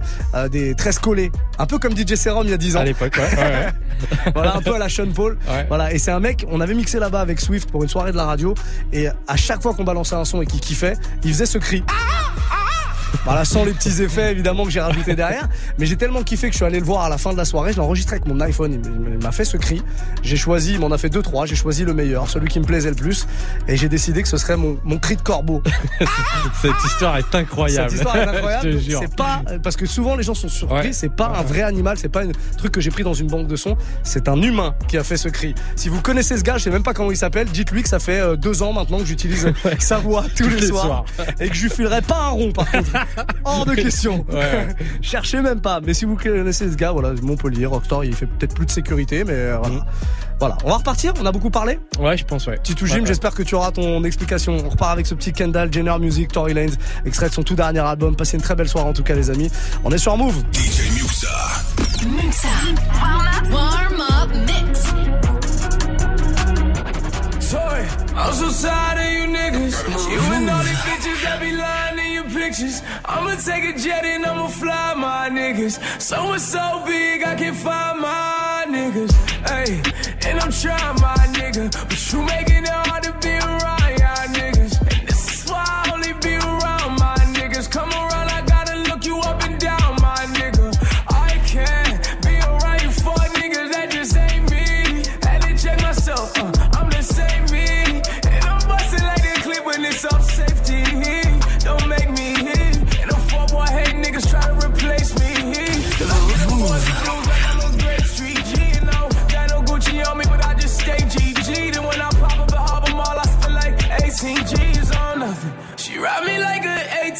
des 0.50 0.74
tresses 0.74 0.98
collées, 0.98 1.30
un 1.58 1.66
peu 1.66 1.78
comme 1.78 1.96
DJ 1.96 2.14
Serum 2.14 2.46
il 2.46 2.50
y 2.50 2.54
a 2.54 2.58
10 2.58 2.76
ans 2.76 2.80
À 2.80 2.84
l'époque, 2.84 3.16
ouais. 3.16 3.38
ouais, 3.38 3.42
ouais. 3.42 4.32
voilà, 4.34 4.56
un 4.56 4.62
peu 4.62 4.74
à 4.74 4.78
la 4.78 4.88
Sean 4.88 5.10
Paul. 5.14 5.38
Ouais. 5.48 5.64
Voilà, 5.68 5.92
et 5.92 5.98
c'est 5.98 6.10
un 6.10 6.20
mec, 6.20 6.46
on 6.50 6.60
avait 6.60 6.74
mixé 6.74 6.98
là-bas 6.98 7.20
avec 7.20 7.40
Swift 7.40 7.70
pour 7.70 7.82
une 7.82 7.88
soirée 7.88 8.12
de 8.12 8.16
la 8.16 8.24
radio, 8.24 8.54
et 8.92 9.08
à 9.08 9.36
chaque 9.36 9.62
fois 9.62 9.74
qu'on 9.74 9.84
balançait 9.84 10.14
un 10.16 10.24
son 10.24 10.42
et 10.42 10.46
qu'il 10.46 10.60
kiffait, 10.60 10.94
il 11.24 11.32
faisait 11.32 11.46
ce 11.46 11.58
cri. 11.58 11.82
Voilà, 13.24 13.44
sans 13.44 13.64
les 13.64 13.72
petits 13.72 14.02
effets 14.02 14.32
évidemment 14.32 14.64
que 14.64 14.70
j'ai 14.70 14.80
rajouté 14.80 15.14
derrière. 15.14 15.48
Mais 15.78 15.86
j'ai 15.86 15.96
tellement 15.96 16.22
kiffé 16.22 16.48
que 16.48 16.52
je 16.52 16.56
suis 16.58 16.64
allé 16.64 16.80
le 16.80 16.84
voir 16.84 17.04
à 17.04 17.08
la 17.08 17.18
fin 17.18 17.32
de 17.32 17.36
la 17.36 17.44
soirée. 17.44 17.72
Je 17.72 17.76
l'ai 17.76 17.82
enregistré 17.82 18.16
avec 18.16 18.26
mon 18.26 18.40
iPhone. 18.40 18.80
Il 18.84 19.18
m'a 19.22 19.32
fait 19.32 19.44
ce 19.44 19.56
cri. 19.56 19.82
J'ai 20.22 20.36
choisi, 20.36 20.74
il 20.74 20.80
m'en 20.80 20.90
a 20.90 20.98
fait 20.98 21.08
deux, 21.08 21.22
trois. 21.22 21.46
J'ai 21.46 21.54
choisi 21.56 21.84
le 21.84 21.94
meilleur, 21.94 22.28
celui 22.28 22.48
qui 22.48 22.60
me 22.60 22.64
plaisait 22.64 22.90
le 22.90 22.96
plus. 22.96 23.26
Et 23.68 23.76
j'ai 23.76 23.88
décidé 23.88 24.22
que 24.22 24.28
ce 24.28 24.36
serait 24.36 24.56
mon, 24.56 24.78
mon 24.84 24.98
cri 24.98 25.16
de 25.16 25.22
corbeau. 25.22 25.62
Cette 26.62 26.84
histoire 26.84 27.16
est 27.18 27.34
incroyable. 27.34 27.90
Cette 27.90 27.98
histoire 27.98 28.16
est 28.16 28.28
incroyable. 28.36 28.78
C'est 28.82 29.16
pas 29.16 29.42
parce 29.62 29.76
que 29.76 29.86
souvent 29.86 30.16
les 30.16 30.22
gens 30.22 30.34
sont 30.34 30.48
surpris. 30.48 30.88
Ouais. 30.88 30.92
C'est 30.92 31.12
pas 31.14 31.32
un 31.38 31.42
vrai 31.42 31.62
animal. 31.62 31.96
C'est 31.98 32.08
pas 32.08 32.22
un 32.22 32.30
truc 32.56 32.72
que 32.72 32.80
j'ai 32.80 32.90
pris 32.90 33.02
dans 33.04 33.14
une 33.14 33.28
banque 33.28 33.46
de 33.46 33.56
sons. 33.56 33.76
C'est 34.02 34.28
un 34.28 34.40
humain 34.40 34.74
qui 34.88 34.98
a 34.98 35.04
fait 35.04 35.16
ce 35.16 35.28
cri. 35.28 35.54
Si 35.76 35.88
vous 35.88 36.00
connaissez 36.00 36.36
ce 36.36 36.42
gars, 36.42 36.58
je 36.58 36.64
sais 36.64 36.70
même 36.70 36.82
pas 36.82 36.94
comment 36.94 37.10
il 37.10 37.16
s'appelle. 37.16 37.48
Dites-lui 37.48 37.82
que 37.82 37.88
ça 37.88 37.98
fait 37.98 38.20
euh, 38.20 38.36
deux 38.36 38.62
ans 38.62 38.72
maintenant 38.72 38.98
que 38.98 39.04
j'utilise 39.04 39.52
sa 39.78 39.98
voix 39.98 40.24
tous 40.36 40.48
les, 40.48 40.56
les 40.60 40.66
soirs, 40.68 41.04
soirs. 41.16 41.26
et 41.40 41.48
que 41.48 41.54
je 41.54 41.62
lui 41.64 41.70
filerai 41.70 42.02
pas 42.02 42.18
un 42.18 42.28
rond 42.28 42.52
par 42.52 42.70
contre. 42.70 42.90
Hors 43.44 43.66
de 43.66 43.74
question. 43.74 44.24
Ouais. 44.32 44.68
Cherchez 45.02 45.40
même 45.40 45.60
pas. 45.60 45.80
Mais 45.80 45.94
si 45.94 46.04
vous 46.04 46.16
connaissez 46.16 46.70
ce 46.70 46.76
gars, 46.76 46.92
voilà, 46.92 47.12
Montpellier, 47.22 47.66
Rockstar, 47.66 48.04
il 48.04 48.14
fait 48.14 48.26
peut-être 48.26 48.54
plus 48.54 48.66
de 48.66 48.70
sécurité, 48.70 49.24
mais 49.24 49.32
euh, 49.34 49.58
voilà. 49.62 49.84
Voilà. 50.40 50.58
On 50.64 50.68
va 50.70 50.76
repartir. 50.78 51.12
On 51.20 51.26
a 51.26 51.30
beaucoup 51.32 51.50
parlé. 51.50 51.78
Ouais, 52.00 52.16
je 52.16 52.24
pense, 52.24 52.46
ouais. 52.48 52.58
Titou 52.62 52.86
Jim, 52.86 52.94
Ouais, 52.94 53.00
ouais. 53.02 53.06
j'espère 53.06 53.32
que 53.34 53.42
tu 53.44 53.54
auras 53.54 53.70
ton 53.70 54.02
explication. 54.02 54.56
On 54.64 54.68
repart 54.70 54.90
avec 54.92 55.06
ce 55.06 55.14
petit 55.14 55.32
Kendall 55.32 55.72
Jenner 55.72 55.96
Music, 56.00 56.32
Tory 56.32 56.52
Lanez, 56.54 56.72
extrait 57.04 57.28
de 57.28 57.34
son 57.34 57.42
tout 57.44 57.54
dernier 57.54 57.78
album. 57.80 58.16
Passez 58.16 58.36
une 58.36 58.42
très 58.42 58.56
belle 58.56 58.68
soirée 58.68 58.88
en 58.88 58.92
tout 58.92 59.04
cas, 59.04 59.14
les 59.14 59.30
amis. 59.30 59.50
On 59.84 59.90
est 59.92 59.98
sur 59.98 60.16
Move. 60.16 60.42
DJ 60.52 60.90
Muxa. 60.94 61.28
Muxa. 62.08 62.48
Warm 63.00 63.26
up, 63.26 63.52
warm 63.52 64.00
up 64.00 64.36
mix. 64.46 64.82
Toy, 67.50 67.84
I'm 68.16 68.32
so 68.32 68.48
tired 68.66 68.98
of 68.98 69.12
you 69.12 69.26
niggas. 69.36 69.74
You 70.10 70.20
and 70.32 70.48
pictures. 72.52 72.82
I'ma 73.04 73.34
take 73.36 73.64
a 73.64 73.78
jet 73.78 74.04
and 74.04 74.26
I'ma 74.26 74.46
fly 74.48 74.94
my 74.94 75.28
niggas. 75.30 75.80
So 76.00 76.34
it's 76.34 76.44
so 76.44 76.82
big 76.86 77.22
I 77.22 77.34
can 77.34 77.54
find 77.54 78.00
my 78.00 78.66
niggas. 78.68 79.12
Hey, 79.48 79.80
and 80.28 80.38
I'm 80.40 80.52
trying 80.52 81.00
my 81.00 81.16
nigga. 81.32 81.72
But 81.88 82.12
you 82.12 82.22
making 82.22 82.64
it 82.64 82.68
hard 82.68 83.04
to 83.04 83.11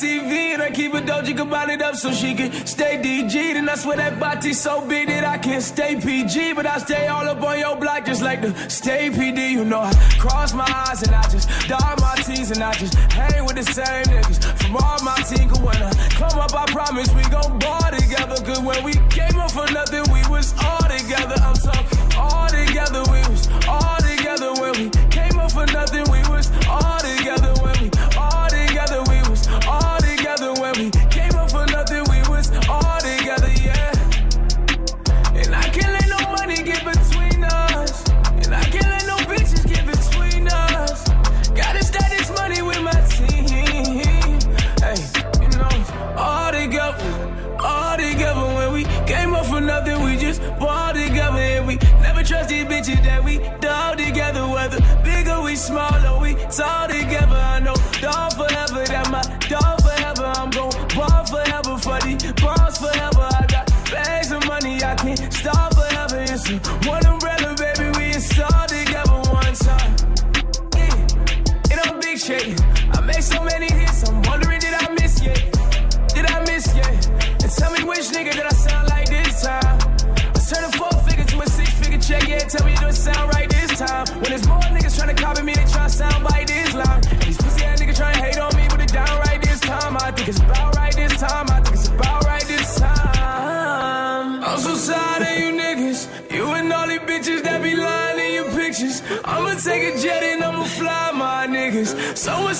ATV, 0.02 0.54
and 0.54 0.62
I 0.62 0.70
keep 0.72 0.94
a 0.94 1.00
doji 1.00 1.36
combine 1.36 1.80
up 1.80 1.94
so 1.94 2.10
she 2.10 2.34
can 2.34 2.50
stay 2.66 2.98
DG. 2.98 3.34
And 3.56 3.70
I 3.70 3.76
swear 3.76 3.96
that 3.98 4.18
body's 4.18 4.60
so 4.60 4.84
big 4.84 5.06
that 5.06 5.22
I 5.22 5.38
can't 5.38 5.62
stay 5.62 5.94
PG, 5.94 6.54
but 6.54 6.66
I 6.66 6.78
stay 6.78 7.06
all 7.06 7.28
up 7.28 7.40
on 7.40 7.58
your 7.58 7.76
block 7.76 8.06
just 8.06 8.20
like 8.20 8.42
the 8.42 8.52
stay 8.68 9.10
PD. 9.10 9.52
You 9.52 9.64
know, 9.64 9.78
I 9.78 9.92
cross 10.18 10.54
my 10.54 10.66
eyes 10.88 11.02
and 11.02 11.14
I 11.14 11.22
just 11.28 11.48
dot 11.68 12.00
my 12.00 12.16
T's 12.16 12.50
and 12.50 12.62
I 12.64 12.72
just 12.72 12.94
hang 13.12 13.44
with 13.46 13.54
the 13.54 13.62
same 13.62 14.04
niggas 14.10 14.42
from 14.58 14.76
all 14.76 14.98
my 15.04 15.14
team. 15.22 15.48
Cause 15.48 15.60
when 15.60 15.76
I 15.76 15.92
come 16.18 16.38
up, 16.40 16.52
I 16.52 16.66
promise 16.72 17.14
we 17.14 17.22
gon' 17.30 17.60
ball 17.60 17.90
together. 17.92 18.42
Cause 18.42 18.60
when 18.60 18.82
we 18.82 18.94
came 19.08 19.38
up 19.38 19.52
for 19.52 19.70
nothing, 19.70 20.02
we 20.12 20.26
was 20.26 20.52
all 20.64 20.82
together. 20.82 21.36
I'm 21.46 21.54
talking 21.54 21.98
all 22.18 22.48
together, 22.48 23.02
we 23.06 23.20
was 23.30 23.46
all 23.68 23.98
together. 24.02 24.50
When 24.60 24.72
we 24.82 24.90
came 25.14 25.38
up 25.38 25.52
for 25.52 25.66
nothing, 25.66 26.10
we 26.10 26.18
was 26.26 26.50
all 26.66 26.98
together. 26.98 27.61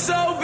So 0.03 0.41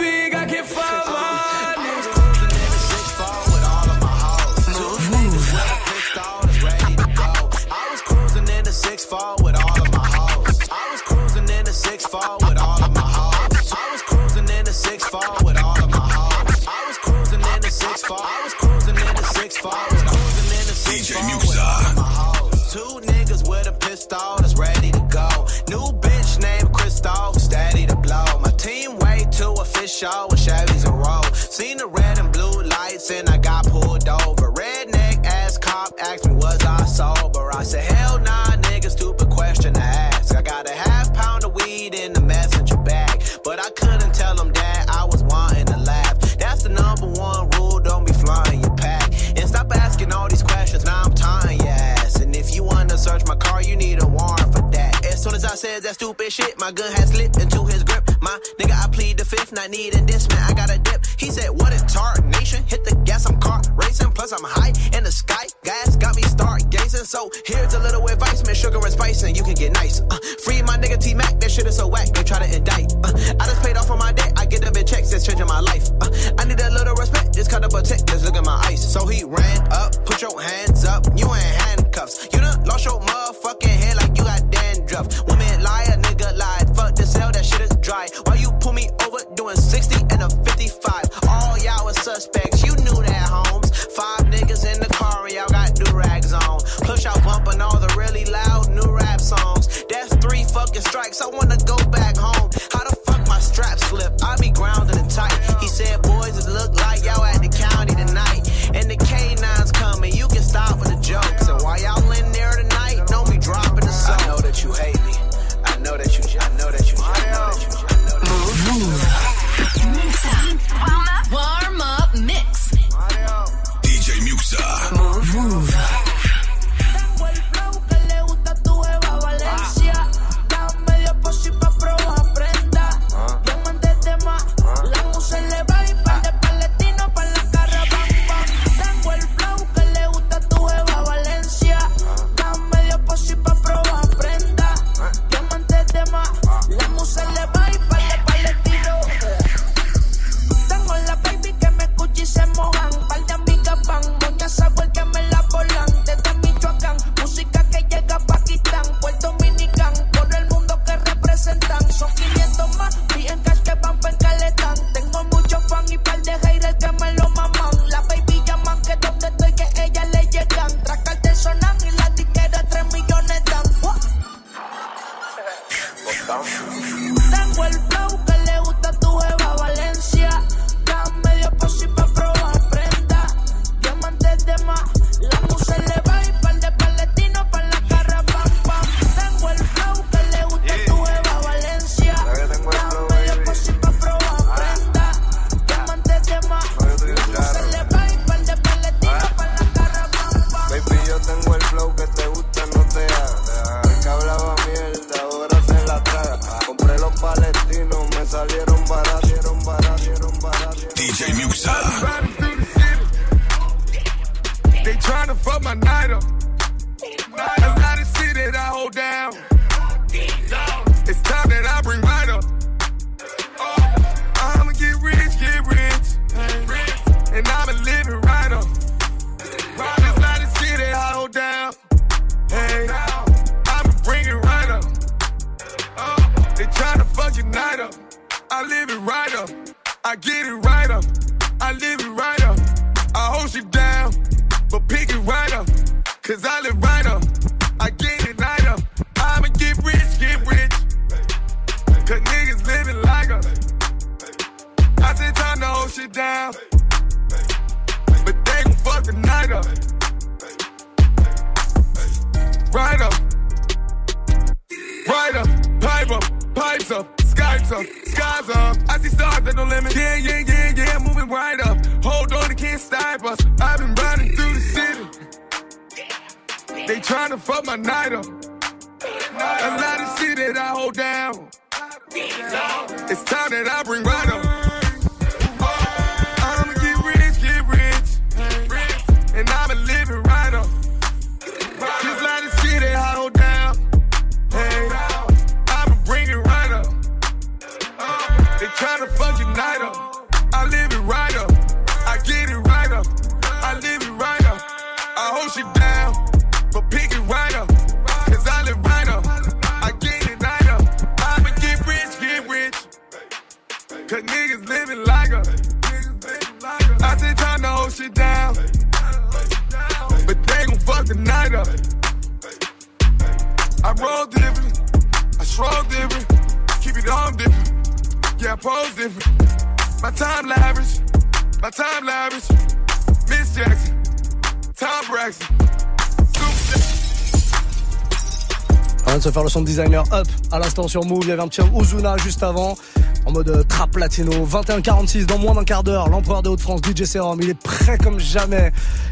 à 340.51 340.59
l'instant 340.59 340.87
sur 340.87 341.05
Move. 341.05 341.19
Il 341.23 341.29
y 341.29 341.31
avait 341.31 341.41
un 341.41 341.47
petit 341.47 341.61
Ozuna 341.73 342.17
juste 342.17 342.43
avant, 342.43 342.77
en 343.25 343.31
mode 343.31 343.49
euh, 343.49 343.63
trap 343.63 343.95
latino. 343.97 344.31
21-46 344.45 345.25
dans 345.25 345.37
moins 345.37 345.55
d'un 345.55 345.63
quart 345.63 345.83
d'heure. 345.83 346.09
L'empereur 346.09 346.41
des 346.43 346.49
Hauts-de-France, 346.49 346.81
DJ 346.83 347.03
Serum, 347.05 347.39
il 347.41 347.49
est 347.49 347.53
prêt 347.59 347.97
comme 347.97 348.19
jamais. 348.19 348.71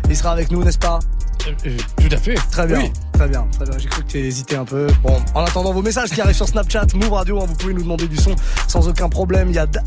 Il 0.09 0.15
sera 0.15 0.31
avec 0.31 0.51
nous, 0.51 0.63
n'est-ce 0.63 0.77
pas? 0.79 0.99
Tout 1.38 2.09
à 2.11 2.17
fait. 2.17 2.35
Très 2.51 2.67
bien. 2.67 2.79
Oui. 2.79 2.91
Très 3.13 3.27
bien, 3.27 3.47
très 3.53 3.65
bien. 3.65 3.77
J'ai 3.79 3.88
cru 3.88 4.03
que 4.03 4.07
tu 4.11 4.19
hésité 4.19 4.55
un 4.57 4.65
peu. 4.65 4.88
Bon, 5.01 5.17
en 5.33 5.43
attendant 5.43 5.71
vos 5.73 5.81
messages 5.81 6.09
qui 6.09 6.21
arrivent 6.21 6.35
sur 6.35 6.47
Snapchat, 6.47 6.88
Move 6.93 7.13
Radio, 7.13 7.41
hein, 7.41 7.45
vous 7.47 7.55
pouvez 7.55 7.73
nous 7.73 7.81
demander 7.83 8.07
du 8.07 8.17
son 8.17 8.35
sans 8.67 8.88
aucun 8.88 9.09
problème. 9.09 9.49
Il 9.49 9.55
y 9.55 9.59
a. 9.59 9.65
Da- 9.65 9.81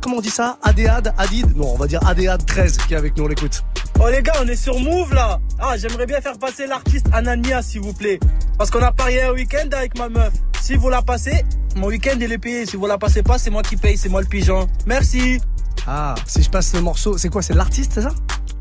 Comment 0.00 0.16
on 0.16 0.20
dit 0.20 0.28
ça? 0.30 0.58
Adéad 0.62 1.14
Adid? 1.16 1.56
Non, 1.56 1.72
on 1.74 1.78
va 1.78 1.86
dire 1.86 2.06
Adéad 2.06 2.44
13 2.44 2.76
qui 2.86 2.92
est 2.92 2.96
avec 2.98 3.16
nous, 3.16 3.24
on 3.24 3.28
l'écoute. 3.28 3.64
Oh 4.00 4.08
les 4.10 4.22
gars, 4.22 4.34
on 4.42 4.46
est 4.48 4.56
sur 4.56 4.78
Move 4.78 5.14
là. 5.14 5.40
Ah, 5.58 5.76
j'aimerais 5.78 6.04
bien 6.04 6.20
faire 6.20 6.36
passer 6.38 6.66
l'artiste 6.66 7.06
Anania 7.12 7.62
s'il 7.62 7.80
vous 7.80 7.94
plaît. 7.94 8.20
Parce 8.58 8.70
qu'on 8.70 8.82
a 8.82 8.92
parié 8.92 9.22
un 9.22 9.32
week-end 9.32 9.66
avec 9.72 9.96
ma 9.96 10.10
meuf. 10.10 10.32
Si 10.64 10.76
vous 10.76 10.88
la 10.88 11.02
passez, 11.02 11.44
mon 11.76 11.88
week-end 11.88 12.16
il 12.18 12.32
est 12.32 12.38
payé. 12.38 12.64
Si 12.64 12.76
vous 12.76 12.86
la 12.86 12.96
passez 12.96 13.22
pas, 13.22 13.36
c'est 13.36 13.50
moi 13.50 13.60
qui 13.62 13.76
paye, 13.76 13.98
c'est 13.98 14.08
moi 14.08 14.22
le 14.22 14.26
pigeon. 14.26 14.66
Merci. 14.86 15.38
Ah, 15.86 16.14
si 16.26 16.42
je 16.42 16.48
passe 16.48 16.72
le 16.72 16.80
morceau, 16.80 17.18
c'est 17.18 17.28
quoi 17.28 17.42
C'est 17.42 17.52
l'artiste, 17.52 17.92
c'est 17.94 18.00
ça? 18.00 18.08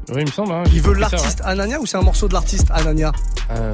Oui, 0.10 0.18
il 0.20 0.26
me 0.26 0.32
semble. 0.32 0.52
hein, 0.52 0.64
Il 0.74 0.82
veut 0.82 0.96
l'artiste 0.96 1.40
Anania 1.46 1.80
ou 1.80 1.86
c'est 1.86 1.96
un 1.96 2.02
morceau 2.02 2.28
de 2.28 2.34
l'artiste 2.34 2.68
Anania? 2.72 3.14
Euh, 3.52 3.74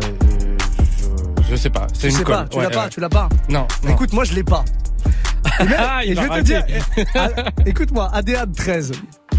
je, 1.41 1.49
je 1.49 1.55
sais 1.55 1.71
pas. 1.71 1.87
C'est 1.91 2.01
Tu 2.01 2.05
une 2.09 2.17
sais 2.17 2.23
colle. 2.23 2.35
pas, 2.35 2.47
tu 2.47 2.57
Ouais, 2.59 2.63
l'as 2.65 2.69
pas, 2.69 2.89
tu 2.89 2.99
l'as 2.99 3.09
pas 3.09 3.29
Non. 3.49 3.65
non. 3.83 3.89
Écoute, 3.93 4.13
moi 4.13 4.23
je 4.25 4.33
l'ai 4.35 4.43
pas. 4.43 4.63
Et 5.59 5.63
même- 5.63 5.75
Ah, 5.79 6.01
il 6.05 6.11
et 6.11 6.15
je 6.15 6.21
te 6.27 6.41
dire, 6.41 6.63
écoute-moi, 7.65 8.11
ADAD 8.13 8.55
13, 8.55 8.91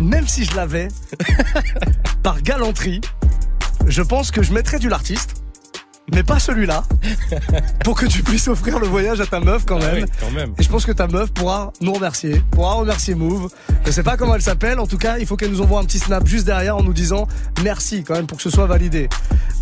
même 0.02 0.26
si 0.26 0.44
je 0.44 0.56
l'avais, 0.56 0.88
par 2.24 2.42
galanterie, 2.42 3.00
je 3.86 4.02
pense 4.02 4.32
que 4.32 4.42
je 4.42 4.52
mettrais 4.52 4.80
du 4.80 4.88
l'artiste, 4.88 5.39
mais 6.14 6.22
pas 6.22 6.38
celui-là, 6.38 6.82
pour 7.84 7.94
que 7.98 8.06
tu 8.06 8.22
puisses 8.22 8.48
offrir 8.48 8.78
le 8.78 8.86
voyage 8.86 9.20
à 9.20 9.26
ta 9.26 9.40
meuf 9.40 9.64
quand 9.66 9.78
Ah 9.82 9.92
même. 9.92 10.04
oui, 10.04 10.10
quand 10.20 10.30
même. 10.30 10.52
Et 10.58 10.62
je 10.62 10.68
pense 10.68 10.84
que 10.86 10.92
ta 10.92 11.06
meuf 11.06 11.30
pourra 11.32 11.72
nous 11.80 11.92
remercier, 11.92 12.42
pourra 12.50 12.74
remercier 12.74 13.14
Move. 13.14 13.50
Je 13.86 13.90
sais 13.90 14.02
pas 14.02 14.16
comment 14.16 14.34
elle 14.34 14.42
s'appelle, 14.42 14.78
en 14.80 14.86
tout 14.86 14.98
cas, 14.98 15.18
il 15.18 15.26
faut 15.26 15.36
qu'elle 15.36 15.50
nous 15.50 15.60
envoie 15.60 15.80
un 15.80 15.84
petit 15.84 15.98
snap 15.98 16.26
juste 16.26 16.46
derrière 16.46 16.76
en 16.76 16.82
nous 16.82 16.92
disant 16.92 17.26
merci 17.62 18.02
quand 18.04 18.14
même 18.14 18.26
pour 18.26 18.36
que 18.36 18.42
ce 18.42 18.50
soit 18.50 18.66
validé. 18.66 19.08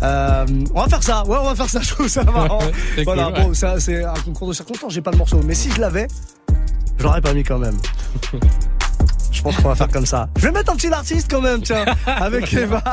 Euh, 0.01 0.45
on 0.73 0.81
va 0.81 0.87
faire 0.87 1.03
ça, 1.03 1.25
ouais, 1.25 1.37
on 1.39 1.45
va 1.45 1.55
faire 1.55 1.69
ça, 1.69 1.79
je 1.83 1.89
trouve 1.89 2.07
ça 2.07 2.23
marrant. 2.23 2.59
Voilà, 3.03 3.25
cool, 3.25 3.33
ouais. 3.33 3.43
bon, 3.45 3.53
ça, 3.53 3.79
c'est 3.79 4.03
un 4.03 4.13
concours 4.25 4.47
de 4.47 4.53
circonstances, 4.53 4.93
j'ai 4.93 5.01
pas 5.01 5.11
le 5.11 5.17
morceau, 5.17 5.41
mais 5.45 5.53
si 5.55 5.71
je 5.71 5.79
l'avais, 5.81 6.07
je 6.97 7.03
l'aurais 7.03 7.21
pas 7.21 7.33
mis 7.33 7.43
quand 7.43 7.57
même. 7.59 7.77
Je 9.39 9.43
pense 9.43 9.55
qu'on 9.55 9.69
va 9.69 9.75
faire 9.75 9.87
comme 9.87 10.05
ça. 10.05 10.27
Je 10.35 10.41
vais 10.47 10.51
mettre 10.51 10.73
un 10.73 10.75
petit 10.75 10.91
artiste 10.91 11.31
quand 11.31 11.39
même, 11.39 11.61
tiens, 11.61 11.85
avec 12.05 12.53
Eva, 12.53 12.83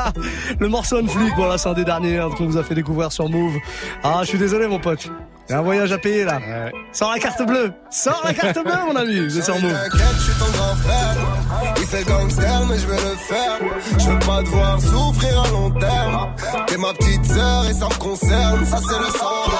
le 0.57 0.69
morceau 0.69 1.01
de 1.01 1.09
flic. 1.09 1.33
Voilà, 1.35 1.57
c'est 1.57 1.67
un 1.67 1.73
des 1.73 1.83
derniers 1.83 2.19
hein, 2.19 2.29
qu'on 2.37 2.45
vous 2.45 2.55
a 2.55 2.63
fait 2.63 2.73
découvrir 2.73 3.11
sur 3.11 3.27
Move. 3.27 3.55
Ah, 4.01 4.19
je 4.21 4.27
suis 4.27 4.37
désolé, 4.37 4.65
mon 4.65 4.79
pote. 4.79 5.09
Il 5.49 5.51
y 5.51 5.55
a 5.55 5.59
un 5.59 5.61
voyage 5.61 5.91
à 5.91 5.97
payer 5.97 6.23
là. 6.23 6.39
Sors 6.93 7.11
la 7.11 7.19
carte 7.19 7.45
bleue. 7.45 7.73
Sors 7.91 8.21
la 8.23 8.33
carte 8.33 8.63
bleue, 8.63 8.77
mon 8.87 8.95
ami. 8.95 9.29
C'est 9.29 9.41
sur 9.41 9.59
Move. 9.59 9.73
T'inquiète, 9.73 10.07
je 10.15 10.21
suis 10.21 10.33
ton 10.39 10.45
grand 10.57 10.75
frère. 10.77 11.73
Il 11.75 11.85
fait 11.85 12.03
gangster, 12.05 12.65
mais 12.69 12.79
je 12.79 12.87
vais 12.87 12.95
le 12.95 13.17
faire. 13.17 13.59
Je 13.99 14.09
veux 14.09 14.19
pas 14.19 14.41
devoir 14.41 14.81
souffrir 14.81 15.41
à 15.43 15.49
long 15.49 15.69
terme. 15.71 16.29
T'es 16.67 16.77
ma 16.77 16.93
petite 16.93 17.25
sœur 17.25 17.65
et 17.69 17.73
ça 17.73 17.89
me 17.89 17.99
concerne. 17.99 18.65
Ça, 18.65 18.77
c'est 18.77 18.99
le 18.99 19.17
sang. 19.19 19.51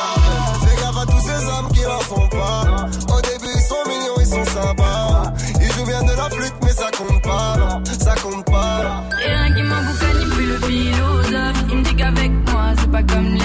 Fais 0.62 0.82
gaffe 0.82 0.98
à 1.02 1.06
tous 1.06 1.20
ces 1.28 1.46
hommes 1.48 1.70
qui 1.74 1.82
n'en 1.82 2.00
font 2.00 2.28
pas. 2.30 2.86
Au 3.14 3.22
début, 3.22 3.52
ils 3.54 3.62
sont 3.62 3.76
mignons, 3.90 4.16
ils 4.22 4.26
sont 4.26 4.46
sympas. 4.46 5.34
Ils 5.60 5.72
jouent 5.74 5.86
bien 5.86 6.02
de 6.04 6.16
la 6.16 6.30
flûte, 6.30 6.54
compte 6.98 7.22
pas. 7.22 7.82
Ça 8.00 8.16
compte 8.16 8.46
pas. 8.46 9.04
Rien 9.18 9.54
qui 9.54 9.60
il 9.60 9.66
me 9.66 9.94
fait 9.94 10.14
le 10.14 10.58
philosophe. 10.68 11.64
Il 11.70 11.78
me 11.78 11.84
dit 11.84 11.96
qu'avec 11.96 12.32
moi, 12.52 12.74
c'est 12.78 12.92
pas 12.92 13.04
comme 13.04 13.37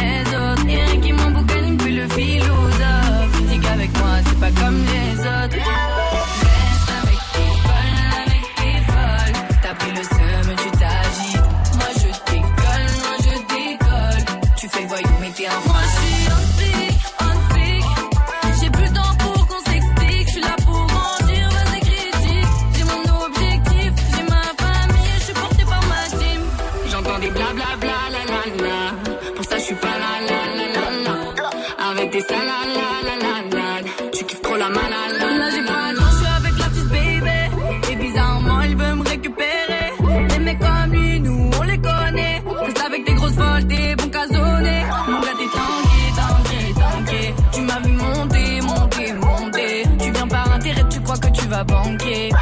crois 51.65 51.97
que 51.97 52.42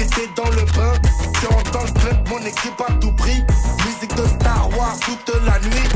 et 0.00 0.06
t'es 0.06 0.28
dans 0.34 0.50
le 0.50 0.64
bain. 0.76 0.92
Tu 1.40 1.46
entends 1.46 1.84
le 1.84 2.00
club, 2.00 2.28
mon 2.28 2.38
équipe 2.38 2.80
à 2.86 2.92
tout 2.94 3.12
prix. 3.12 3.44
Musique 3.84 4.14
de 4.14 4.26
Star 4.26 4.68
Wars 4.76 4.96
toute 5.00 5.32
la 5.44 5.58
nuit. 5.60 5.95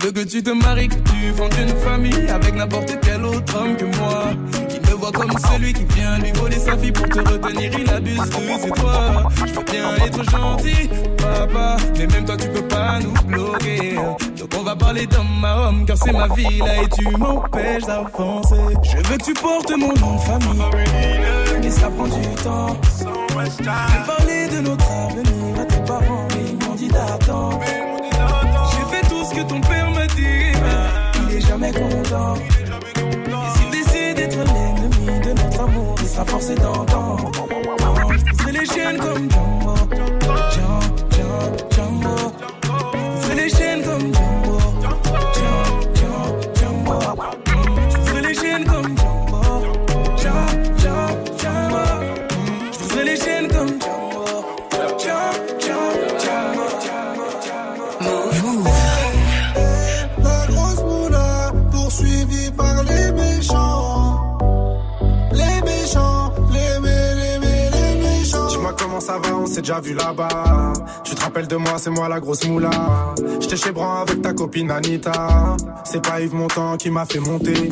veut 0.00 0.12
que 0.12 0.20
tu 0.20 0.42
te 0.42 0.50
maries, 0.50 0.88
que 0.88 0.94
tu 0.94 1.32
fondes 1.36 1.54
une 1.60 1.76
famille 1.76 2.28
Avec 2.28 2.54
n'importe 2.54 2.98
quel 3.02 3.24
autre 3.24 3.56
homme 3.56 3.76
que 3.76 3.84
moi. 3.96 4.24
Il 4.70 4.80
me 4.90 4.94
voit 4.96 5.12
comme 5.12 5.32
celui 5.52 5.72
qui 5.72 5.84
vient 5.94 6.18
lui 6.18 6.32
voler 6.32 6.58
sa 6.58 6.76
fille 6.76 6.92
Pour 6.92 7.08
te 7.08 7.18
retenir, 7.18 7.70
il 7.78 7.90
abuse 7.90 8.18
de 8.18 8.36
c'est 8.60 8.70
toi 8.70 9.28
Je 9.46 9.52
veux 9.52 9.64
bien 9.64 10.06
être 10.06 10.30
gentil, 10.30 10.88
papa 11.18 11.76
Mais 11.98 12.06
même 12.06 12.24
toi 12.24 12.36
tu 12.36 12.48
peux 12.48 12.66
pas 12.68 12.98
nous 13.00 13.12
bloquer. 13.26 13.94
Donc 14.38 14.50
on 14.58 14.62
va 14.62 14.76
parler 14.76 15.06
d'homme 15.06 15.44
à 15.44 15.68
homme 15.68 15.84
Car 15.86 15.96
c'est 15.96 16.12
ma 16.12 16.28
vie 16.28 16.58
là 16.58 16.82
et 16.82 16.88
tu 16.88 17.16
m'empêches 17.16 17.84
d'avancer. 17.84 18.56
Je 18.82 18.96
veux 18.96 19.18
que 19.18 19.24
tu 19.24 19.34
portes 19.34 19.70
mon 19.70 19.94
nom 19.94 20.16
de 20.16 20.20
famille 20.20 20.62
Mais 21.60 21.70
ça 21.70 21.88
prend 21.90 22.06
du 22.06 22.28
temps. 22.42 22.76
J'ai 23.58 23.64
parlé 23.64 24.48
de 24.48 24.60
notre 24.60 24.90
avenir 24.90 25.60
à 25.60 25.64
tes 25.64 25.84
parents 25.84 26.28
ils 26.46 26.68
m'ont 26.68 26.74
dit 26.74 26.88
d'attendre. 26.88 27.60
J'ai 27.62 28.96
fait 28.96 29.08
tout 29.08 29.24
ce 29.24 29.34
que 29.34 29.42
ton 29.42 29.60
père 29.60 29.89
Il 30.18 31.36
est 31.36 31.40
jamais 31.40 31.72
content. 31.72 32.34
Et 32.36 33.58
s'il 33.58 33.70
décide 33.70 34.16
d'être 34.16 34.38
l'ennemi 34.38 35.20
de 35.20 35.30
notre 35.32 35.60
amour 35.62 35.94
Il 36.00 36.08
sera 36.08 36.24
forcé 36.24 36.54
d'entendre. 36.54 37.30
Pousserai 38.28 38.52
les 38.52 38.66
chaînes 38.66 38.98
comme 38.98 39.30
Django 39.30 39.74
Django, 40.50 40.80
Django, 41.10 41.56
Django 41.70 42.16
Je 42.92 43.20
pousserai 43.20 43.34
les 43.34 43.48
chaînes 43.48 43.82
comme 43.82 44.12
Django, 44.12 44.39
s'est 69.60 69.72
déjà 69.72 69.80
vu 69.80 69.94
là-bas. 69.94 70.72
Tu 71.04 71.14
te 71.14 71.20
rappelles 71.20 71.46
de 71.46 71.56
moi, 71.56 71.74
c'est 71.76 71.90
moi 71.90 72.08
la 72.08 72.20
grosse 72.20 72.46
moula. 72.46 72.70
J'étais 73.40 73.56
chez 73.56 73.72
Bran 73.72 74.02
avec 74.02 74.22
ta 74.22 74.32
copine 74.32 74.70
Anita. 74.70 75.56
C'est 75.84 76.02
pas 76.02 76.20
Yves 76.20 76.34
Montand 76.34 76.76
qui 76.76 76.90
m'a 76.90 77.04
fait 77.04 77.20
monter. 77.20 77.68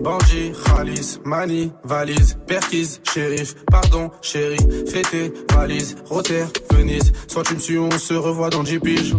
Bandit, 0.00 0.52
Khalis, 0.66 1.18
Mani, 1.24 1.72
valise, 1.82 2.36
Perquise, 2.46 3.00
shérif, 3.10 3.54
pardon, 3.70 4.10
chéri, 4.20 4.58
fêté, 4.86 5.32
valise, 5.54 5.96
Rotter, 6.04 6.44
Venise. 6.70 7.12
Soit 7.26 7.42
tu 7.44 7.54
me 7.54 7.58
suis, 7.58 7.78
on 7.78 7.90
se 7.90 8.12
revoit 8.12 8.50
dans 8.50 8.62
10 8.62 8.78
piges. 8.80 9.14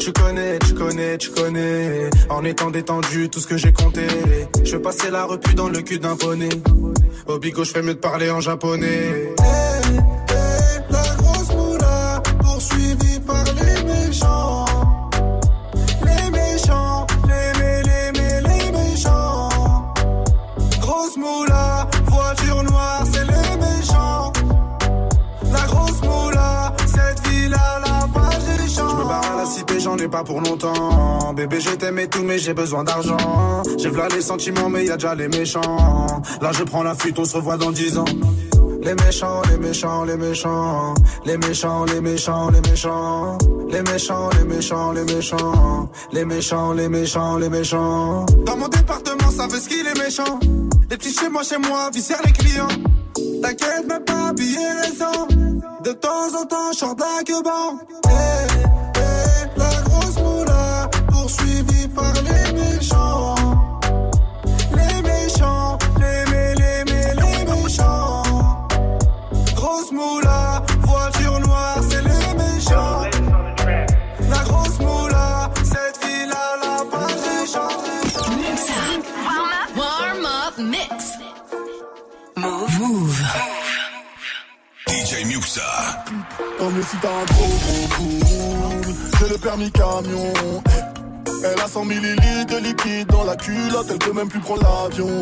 Tu 0.00 0.12
connais, 0.12 0.58
tu 0.58 0.74
connais, 0.74 1.18
tu 1.18 1.30
connais. 1.30 2.10
En 2.30 2.44
étant 2.44 2.70
détendu, 2.70 3.28
tout 3.28 3.40
ce 3.40 3.46
que 3.46 3.58
j'ai 3.58 3.72
compté. 3.72 4.06
Je 4.64 4.76
passer 4.78 5.10
la 5.10 5.24
repu 5.24 5.54
dans 5.54 5.68
le 5.68 5.80
cul 5.82 5.98
d'un 5.98 6.16
poney. 6.16 6.48
Au 7.26 7.38
bigo, 7.38 7.62
je 7.62 7.70
fais 7.70 7.82
mieux 7.82 7.94
de 7.94 8.00
parler 8.00 8.30
en 8.30 8.40
japonais. 8.40 9.34
Pas 30.08 30.24
pour 30.24 30.40
longtemps. 30.40 31.32
Bébé, 31.34 31.60
je 31.60 31.70
t'aime 31.70 31.98
et 31.98 32.08
tout, 32.08 32.22
mais 32.22 32.38
j'ai 32.38 32.54
besoin 32.54 32.84
d'argent. 32.84 33.62
J'ai 33.78 33.88
v'là 33.88 34.08
les 34.08 34.22
sentiments, 34.22 34.68
mais 34.68 34.84
y 34.84 34.90
a 34.90 34.96
déjà 34.96 35.14
les 35.14 35.28
méchants. 35.28 36.22
Là, 36.40 36.50
je 36.52 36.62
prends 36.64 36.82
la 36.82 36.94
fuite, 36.94 37.18
on 37.18 37.24
se 37.24 37.36
revoit 37.36 37.56
dans 37.56 37.70
10 37.70 37.98
ans. 37.98 38.04
Les 38.82 38.94
méchants, 38.94 39.42
les 39.48 39.58
méchants, 39.58 40.04
les 40.04 40.16
méchants. 40.16 40.94
Les 41.24 41.36
méchants, 41.38 41.84
les 41.84 42.00
méchants, 42.00 42.50
les 42.50 42.60
méchants. 42.60 43.38
Les 43.70 43.82
méchants, 43.82 44.30
les 44.36 44.44
méchants, 44.44 44.92
les 44.92 45.04
méchants. 45.04 45.88
Les 46.12 46.24
méchants, 46.24 46.72
les 46.72 46.88
méchants, 46.88 47.38
les 47.38 47.48
méchants. 47.48 48.26
Dans 48.44 48.56
mon 48.56 48.68
département, 48.68 49.30
ça 49.30 49.46
veut 49.46 49.60
ce 49.60 49.68
qu'il 49.68 49.86
est 49.86 49.98
méchant. 49.98 50.40
Les 50.90 50.96
petits 50.96 51.14
chez 51.14 51.28
moi, 51.28 51.42
chez 51.42 51.58
moi, 51.58 51.90
viscèrent 51.94 52.22
les 52.24 52.32
clients. 52.32 52.68
T'inquiète, 53.42 53.86
même 53.88 54.04
pas 54.04 54.28
habillé 54.28 54.58
récent. 54.84 55.28
De 55.84 55.92
temps 55.92 56.40
en 56.40 56.44
temps, 56.44 56.72
je 56.72 56.78
sors 56.78 56.96
de 56.96 57.02
mieux 86.72 86.82
si 86.82 86.96
t'as 87.00 87.08
un 87.08 87.24
gros 87.24 87.46
gros. 87.64 88.80
J'ai 89.18 89.28
le 89.28 89.38
permis 89.38 89.70
camion. 89.70 90.32
Elle 91.44 91.60
a 91.60 91.68
100 91.68 91.84
millilitres 91.84 92.54
de 92.54 92.58
liquide 92.58 93.08
dans 93.08 93.24
la 93.24 93.36
culotte, 93.36 93.86
elle 93.90 93.98
peut 93.98 94.12
même 94.12 94.28
plus 94.28 94.40
prendre 94.40 94.62
l'avion. 94.62 95.20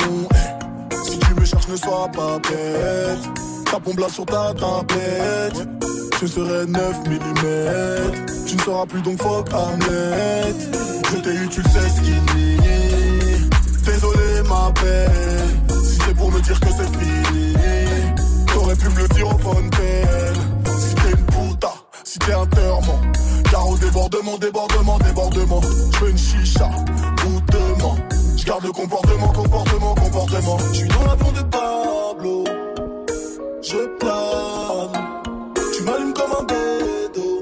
Si 1.04 1.18
tu 1.18 1.34
me 1.34 1.44
cherches, 1.44 1.68
ne 1.68 1.76
sois 1.76 2.08
pas 2.14 2.38
bête. 2.38 3.40
Blas 3.94 4.08
sur 4.08 4.26
ta 4.26 4.52
tablette. 4.52 5.68
Je 6.20 6.26
serai 6.26 6.66
9 6.66 6.98
mm. 7.08 8.46
Tu 8.46 8.56
ne 8.56 8.60
seras 8.60 8.84
plus 8.86 9.00
donc 9.00 9.22
fuck 9.22 9.48
Hamlet. 9.54 10.54
Je 11.10 11.16
t'ai 11.16 11.34
eu, 11.34 11.48
tu 11.48 11.62
le 11.62 11.68
sais, 11.68 11.88
skinny. 11.88 12.56
Désolé, 13.84 14.42
ma 14.48 14.70
belle. 14.82 15.82
Si 15.82 15.98
c'est 16.04 16.14
pour 16.14 16.30
me 16.30 16.40
dire 16.40 16.60
que 16.60 16.66
c'est 16.68 16.98
fini, 16.98 17.54
t'aurais 18.52 18.76
pu 18.76 18.88
me 18.90 19.02
le 19.02 19.08
dire 19.08 19.28
au 19.28 19.34
t'es 19.34 20.02
une 20.28 20.29
Car 23.50 23.68
au 23.68 23.76
débordement, 23.76 24.38
débordement, 24.38 24.98
débordement. 24.98 25.60
Je 25.92 25.98
veux 25.98 26.10
une 26.10 26.18
chicha, 26.18 26.70
goûtement. 27.24 27.96
Je 28.36 28.44
garde 28.44 28.64
le 28.64 28.72
comportement, 28.72 29.28
comportement, 29.28 29.94
comportement. 29.94 30.58
Je 30.72 30.78
suis 30.78 30.88
dans 30.88 31.04
l'avion 31.04 31.32
de 31.32 31.42
Pablo. 31.42 32.44
Je 33.62 33.98
plane. 33.98 35.04
Tu 35.76 35.82
m'allumes 35.82 36.14
comme 36.14 36.32
un 36.38 36.44
bédo. 36.44 37.40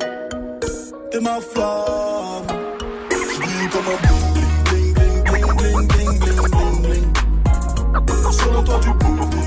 T'es 1.11 1.21
ma 1.21 1.41
flamme. 1.41 2.47
Je 3.11 3.69
comme 3.71 3.89
un 3.89 3.99
bling, 4.07 4.95
bling, 4.95 4.95
bling, 4.95 5.23
bling, 5.25 5.87
bling, 5.89 6.19
bling, 6.19 6.41
bling, 6.51 6.83
bling. 6.83 7.13
Sur 8.33 8.53
le 8.53 8.65
toit 8.65 8.79
du 8.81 8.93
building, 8.95 9.38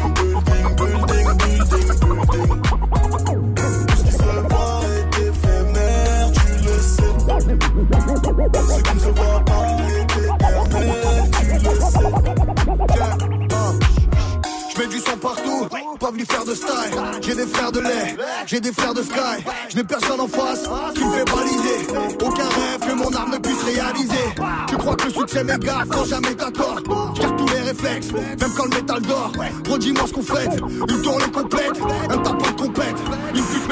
j'ai 18.51 18.59
des 18.59 18.73
frères 18.73 18.93
de 18.93 19.01
sky. 19.01 19.45
Je 19.69 19.77
n'ai 19.77 19.83
personne 19.85 20.19
en 20.19 20.27
face 20.27 20.63
qui 20.93 21.05
me 21.05 21.11
fait 21.11 21.23
baliser. 21.23 21.87
Aucun 22.21 22.49
rêve 22.49 22.79
que 22.81 22.93
mon 22.95 23.13
arme 23.15 23.31
ne 23.31 23.37
puisse 23.37 23.63
réaliser. 23.63 24.25
Tu 24.67 24.75
crois 24.75 24.95
que 24.97 25.05
le 25.05 25.13
succès 25.13 25.43
m'égare 25.45 25.85
quand 25.89 26.03
jamais 26.03 26.35
t'as 26.35 26.51
tort. 26.51 26.79
Je 27.15 27.21
garde 27.21 27.37
tous 27.37 27.47
les 27.47 27.61
réflexes, 27.61 28.11
même 28.11 28.51
quand 28.57 28.65
le 28.65 28.75
métal 28.75 29.01
dort. 29.03 29.31
Redis-moi 29.69 30.03
ce 30.05 30.13
qu'on 30.13 30.21
fait, 30.21 30.49
une 30.89 31.01
tournée 31.01 31.31
complète, 31.31 31.79
un 32.09 32.17
tapon 32.17 32.51
de 32.51 32.61
compète, 32.61 32.97
une 33.33 33.41
petite 33.41 33.69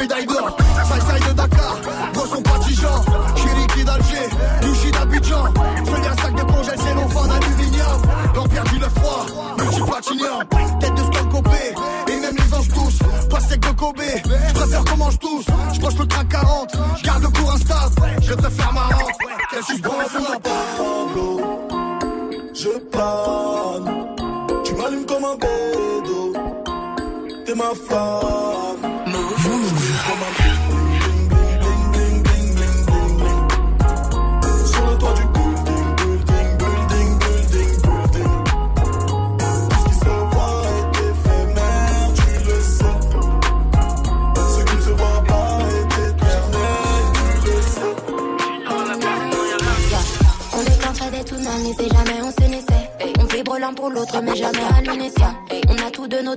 est 51.69 51.81
est. 51.81 52.21
On 52.21 52.31
s'unissait. 52.31 52.89
On 53.19 53.25
vibre 53.25 53.57
l'un 53.59 53.73
pour 53.73 53.89
l'autre 53.89 54.21
mais 54.21 54.35
jamais 54.35 54.63
à 54.77 54.81
l'unisson. 54.81 55.38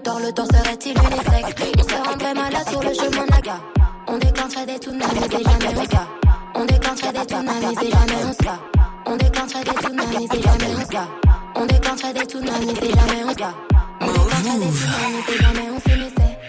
Le 0.05 0.32
tort 0.32 0.46
serait-il 0.46 0.98
unisexe 0.98 1.55
On 1.78 1.82
se 1.82 2.09
rendrait 2.09 2.34
malade 2.34 2.68
sur 2.68 2.82
le 2.82 2.92
chemin 2.92 3.24
naga. 3.30 3.61
On 4.09 4.18
déclencherait 4.18 4.66
des 4.66 4.76
tsunamis 4.76 5.26
et 5.26 5.44
jamais 5.44 5.74
on 5.76 5.84
se. 5.84 5.96
On 6.55 6.64
déclencherait 6.64 7.12
des 7.12 7.20
tsunamis 7.20 7.76
et 7.80 7.90
jamais 7.90 8.24
on 8.26 8.32
se. 8.32 8.48
On 9.07 9.16
déclencherait 9.16 9.62
des 9.62 9.70
tsunamis 9.70 10.24
et 10.24 10.42
jamais 10.42 10.74
on 10.74 10.80
se. 10.80 10.98
On 11.55 11.66
déclencherait 11.66 12.12
des 12.14 12.24
tsunamis 12.24 12.74
et 12.82 12.92
jamais 12.92 13.24
on 13.24 13.30
se. 13.30 13.46
On 13.94 14.07
déclencherait 14.07 14.53
des 15.14 15.30
tsunamis 15.30 15.53
et 15.53 15.61
jamais 15.61 16.05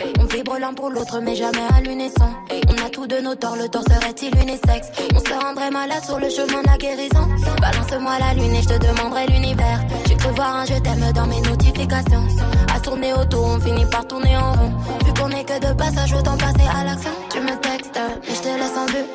on. 0.09 0.19
On 0.19 0.25
vibre 0.25 0.57
l'un 0.59 0.73
pour 0.73 0.89
l'autre 0.89 1.19
mais 1.21 1.35
jamais 1.35 1.67
à 1.75 1.81
l'unisson. 1.81 2.29
On 2.69 2.85
a 2.85 2.89
tous 2.89 3.05
de 3.07 3.19
nos 3.19 3.35
torts, 3.35 3.55
le 3.55 3.69
tort 3.69 3.83
serait-il 3.83 4.35
unisexe 4.35 4.87
On 5.15 5.19
se 5.19 5.33
rendrait 5.33 5.69
malade 5.71 6.03
sur 6.03 6.17
le 6.19 6.29
chemin 6.29 6.63
de 6.63 6.67
la 6.67 6.77
guérison. 6.77 7.27
Balance-moi 7.61 8.19
la 8.19 8.33
lune 8.33 8.55
et 8.55 8.61
je 8.63 8.69
te 8.69 8.79
demanderai 8.79 9.27
l'univers. 9.27 9.79
J'ai 10.23 10.29
cru 10.29 10.35
voir 10.37 10.55
un 10.55 10.65
je 10.65 10.75
t'aime 10.75 11.11
dans 11.11 11.27
mes 11.27 11.41
notifications. 11.41 12.25
À 12.73 12.79
tourner 12.79 13.13
autour, 13.13 13.45
on 13.45 13.59
finit 13.59 13.85
par 13.87 14.07
tourner 14.07 14.37
en 14.37 14.53
rond. 14.53 14.71
Vu 15.05 15.13
qu'on 15.13 15.29
est 15.31 15.43
que 15.43 15.59
de 15.59 15.73
passage, 15.73 16.13
autant 16.13 16.37
passer 16.37 16.65
à 16.73 16.85
l'action. 16.85 17.11
Tu 17.29 17.41
me 17.41 17.53
textes, 17.57 17.99
mais 18.25 18.33
je 18.33 18.41
te 18.41 18.47
laisse 18.47 18.77
en 18.77 18.85
vue. 18.85 19.05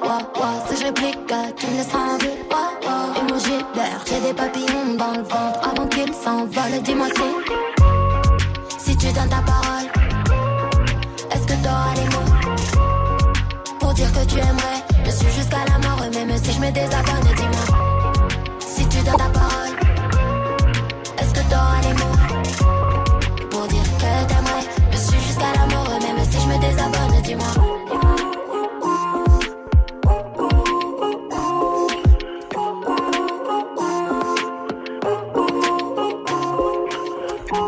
Si 0.69 0.77
je 0.77 0.85
réplique, 0.85 1.19
tu 1.57 1.67
me 1.67 1.77
laisseras 1.79 1.99
en 1.99 2.19
vue. 2.19 2.37
Wow, 2.51 2.59
wow. 2.85 3.23
Emoji 3.23 3.57
d'air, 3.75 4.05
j'ai 4.07 4.21
des 4.21 4.35
papillons 4.35 4.97
dans 4.99 5.13
le 5.13 5.23
ventre. 5.23 5.61
Avant 5.71 5.87
qu'ils 5.87 6.13
s'envolent, 6.13 6.83
dis-moi 6.83 7.07
si. 7.17 7.29
Si 8.79 8.97
tu 8.99 9.07
donnes 9.07 9.31
ta 9.31 9.41
parole, 9.41 9.89
est-ce 11.33 11.47
que 11.47 11.55
t'auras 11.63 11.95
les 11.97 12.09
mots 12.15 12.33
pour 13.81 13.95
dire 13.95 14.13
que 14.13 14.27
tu 14.27 14.37
aimerais? 14.37 14.85
Je 15.07 15.11
suis 15.11 15.33
jusqu'à 15.33 15.65
la 15.71 15.79
mort, 15.89 16.01
même 16.13 16.37
si 16.37 16.53
je 16.53 16.61
me 16.61 16.71
désabonne, 16.71 17.35
dis-moi. 17.35 17.79
Si 18.61 18.87
tu 18.89 18.99
donnes 18.99 19.17
ta 19.17 19.25
parole, 19.25 19.38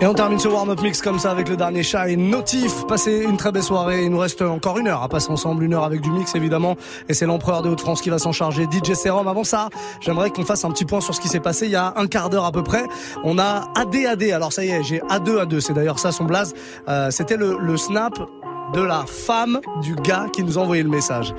Et 0.03 0.07
on 0.07 0.15
termine 0.15 0.39
ce 0.39 0.49
warm-up 0.49 0.81
mix 0.81 1.03
comme 1.03 1.19
ça 1.19 1.31
avec 1.31 1.51
le 1.51 1.59
dernier 1.59 1.83
chat 1.83 2.09
et 2.09 2.17
Notif. 2.17 2.87
Passez 2.89 3.23
une 3.23 3.37
très 3.37 3.53
belle 3.53 3.63
soirée. 3.63 4.05
Il 4.05 4.11
nous 4.11 4.19
reste 4.19 4.41
encore 4.41 4.79
une 4.79 4.89
heure 4.89 5.03
à 5.03 5.11
passer 5.11 5.31
ensemble. 5.31 5.63
Une 5.63 5.75
heure 5.75 5.85
avec 5.85 6.01
du 6.01 6.11
mix 6.11 6.35
évidemment. 6.35 6.77
Et 7.11 7.13
c'est 7.13 7.27
l'empereur 7.27 7.61
de 7.61 7.69
Haute-France 7.69 8.01
qui 8.01 8.09
va 8.09 8.19
s'en 8.19 8.33
charger. 8.33 8.65
DJ 8.65 8.95
Serum. 8.95 9.29
Avant 9.29 9.45
ça, 9.45 9.69
j'aimerais 10.01 10.31
qu'on 10.31 10.47
fasse 10.47 10.65
un 10.65 10.71
petit 10.71 10.87
point 10.87 11.03
sur 11.03 11.15
ce 11.15 11.21
qui 11.21 11.29
s'est 11.29 11.39
passé 11.39 11.67
il 11.67 11.73
y 11.73 11.77
a 11.77 11.93
un 11.97 12.07
quart 12.07 12.31
d'heure 12.31 12.47
à 12.47 12.53
peu 12.53 12.63
près. 12.63 12.85
On 13.25 13.39
a 13.39 13.69
ADAD. 13.77 14.23
Alors 14.31 14.55
ça 14.55 14.65
y 14.65 14.71
est, 14.71 14.83
j'ai 14.83 15.01
A2 15.01 15.45
A2. 15.45 15.61
C'est 15.61 15.75
d'ailleurs 15.75 15.99
ça 15.99 16.13
son 16.13 16.25
blaze. 16.25 16.55
Euh, 16.89 17.11
C'était 17.11 17.37
le, 17.37 17.77
snap 17.77 18.19
de 18.73 18.81
la 18.81 19.05
femme 19.07 19.61
du 19.83 19.97
gars 19.97 20.29
qui 20.33 20.43
nous 20.43 20.57
a 20.57 20.63
envoyé 20.63 20.83
le 20.83 20.89
message. 20.89 21.35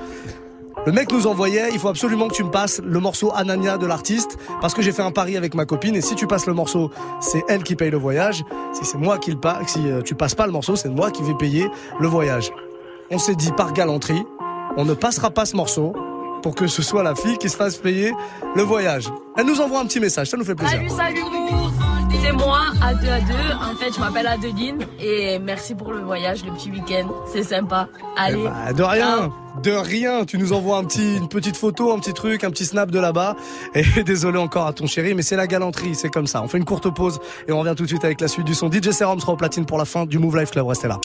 Le 0.84 0.90
mec 0.90 1.12
nous 1.12 1.28
envoyait, 1.28 1.70
il 1.72 1.78
faut 1.78 1.88
absolument 1.88 2.26
que 2.26 2.34
tu 2.34 2.42
me 2.42 2.50
passes 2.50 2.80
le 2.84 2.98
morceau 2.98 3.30
Anania 3.32 3.78
de 3.78 3.86
l'artiste, 3.86 4.36
parce 4.60 4.74
que 4.74 4.82
j'ai 4.82 4.90
fait 4.90 5.02
un 5.02 5.12
pari 5.12 5.36
avec 5.36 5.54
ma 5.54 5.64
copine, 5.64 5.94
et 5.94 6.00
si 6.00 6.16
tu 6.16 6.26
passes 6.26 6.46
le 6.46 6.54
morceau, 6.54 6.90
c'est 7.20 7.44
elle 7.48 7.62
qui 7.62 7.76
paye 7.76 7.90
le 7.90 7.98
voyage. 7.98 8.42
Si 8.72 8.84
c'est 8.84 8.98
moi 8.98 9.18
qui 9.18 9.30
le 9.30 9.38
passe, 9.38 9.68
si 9.68 9.88
euh, 9.88 10.02
tu 10.02 10.16
passes 10.16 10.34
pas 10.34 10.46
le 10.46 10.52
morceau, 10.52 10.74
c'est 10.74 10.88
moi 10.88 11.12
qui 11.12 11.22
vais 11.22 11.34
payer 11.34 11.68
le 12.00 12.08
voyage. 12.08 12.50
On 13.12 13.18
s'est 13.18 13.36
dit 13.36 13.52
par 13.52 13.72
galanterie, 13.72 14.24
on 14.76 14.84
ne 14.84 14.94
passera 14.94 15.30
pas 15.30 15.46
ce 15.46 15.54
morceau 15.54 15.92
pour 16.42 16.56
que 16.56 16.66
ce 16.66 16.82
soit 16.82 17.04
la 17.04 17.14
fille 17.14 17.38
qui 17.38 17.48
se 17.48 17.56
fasse 17.56 17.76
payer 17.76 18.12
le 18.56 18.62
voyage. 18.62 19.08
Elle 19.36 19.46
nous 19.46 19.60
envoie 19.60 19.78
un 19.78 19.86
petit 19.86 20.00
message, 20.00 20.30
ça 20.30 20.36
nous 20.36 20.44
fait 20.44 20.56
plaisir. 20.56 20.78
Salut, 20.78 20.90
salut 20.90 21.81
C'est 22.22 22.30
moi, 22.30 22.60
A2 22.80 23.04
A2. 23.04 23.32
En 23.56 23.74
fait, 23.74 23.92
je 23.92 23.98
m'appelle 23.98 24.28
Adeline 24.28 24.86
et 25.00 25.40
merci 25.40 25.74
pour 25.74 25.92
le 25.92 26.02
voyage, 26.02 26.44
le 26.44 26.52
petit 26.52 26.70
week-end. 26.70 27.08
C'est 27.26 27.42
sympa. 27.42 27.88
Allez. 28.16 28.44
Bah, 28.44 28.72
de 28.72 28.82
rien, 28.84 29.32
de 29.60 29.72
rien. 29.72 30.24
Tu 30.24 30.38
nous 30.38 30.52
envoies 30.52 30.76
un 30.76 30.84
petit, 30.84 31.16
une 31.16 31.28
petite 31.28 31.56
photo, 31.56 31.92
un 31.92 31.98
petit 31.98 32.14
truc, 32.14 32.44
un 32.44 32.50
petit 32.50 32.64
snap 32.64 32.92
de 32.92 33.00
là-bas. 33.00 33.34
Et 33.74 33.82
désolé 34.06 34.38
encore 34.38 34.68
à 34.68 34.72
ton 34.72 34.86
chéri, 34.86 35.14
mais 35.14 35.22
c'est 35.22 35.34
la 35.34 35.48
galanterie, 35.48 35.96
c'est 35.96 36.10
comme 36.10 36.28
ça. 36.28 36.40
On 36.44 36.46
fait 36.46 36.58
une 36.58 36.64
courte 36.64 36.94
pause 36.94 37.18
et 37.48 37.52
on 37.52 37.58
revient 37.58 37.74
tout 37.76 37.82
de 37.82 37.88
suite 37.88 38.04
avec 38.04 38.20
la 38.20 38.28
suite 38.28 38.46
du 38.46 38.54
son. 38.54 38.70
DJ 38.70 38.92
Serum 38.92 39.18
sera 39.18 39.32
au 39.32 39.36
platine 39.36 39.66
pour 39.66 39.78
la 39.78 39.84
fin 39.84 40.06
du 40.06 40.20
Move 40.20 40.38
Life 40.38 40.52
Club. 40.52 40.68
Restez 40.68 40.86
là. 40.86 41.00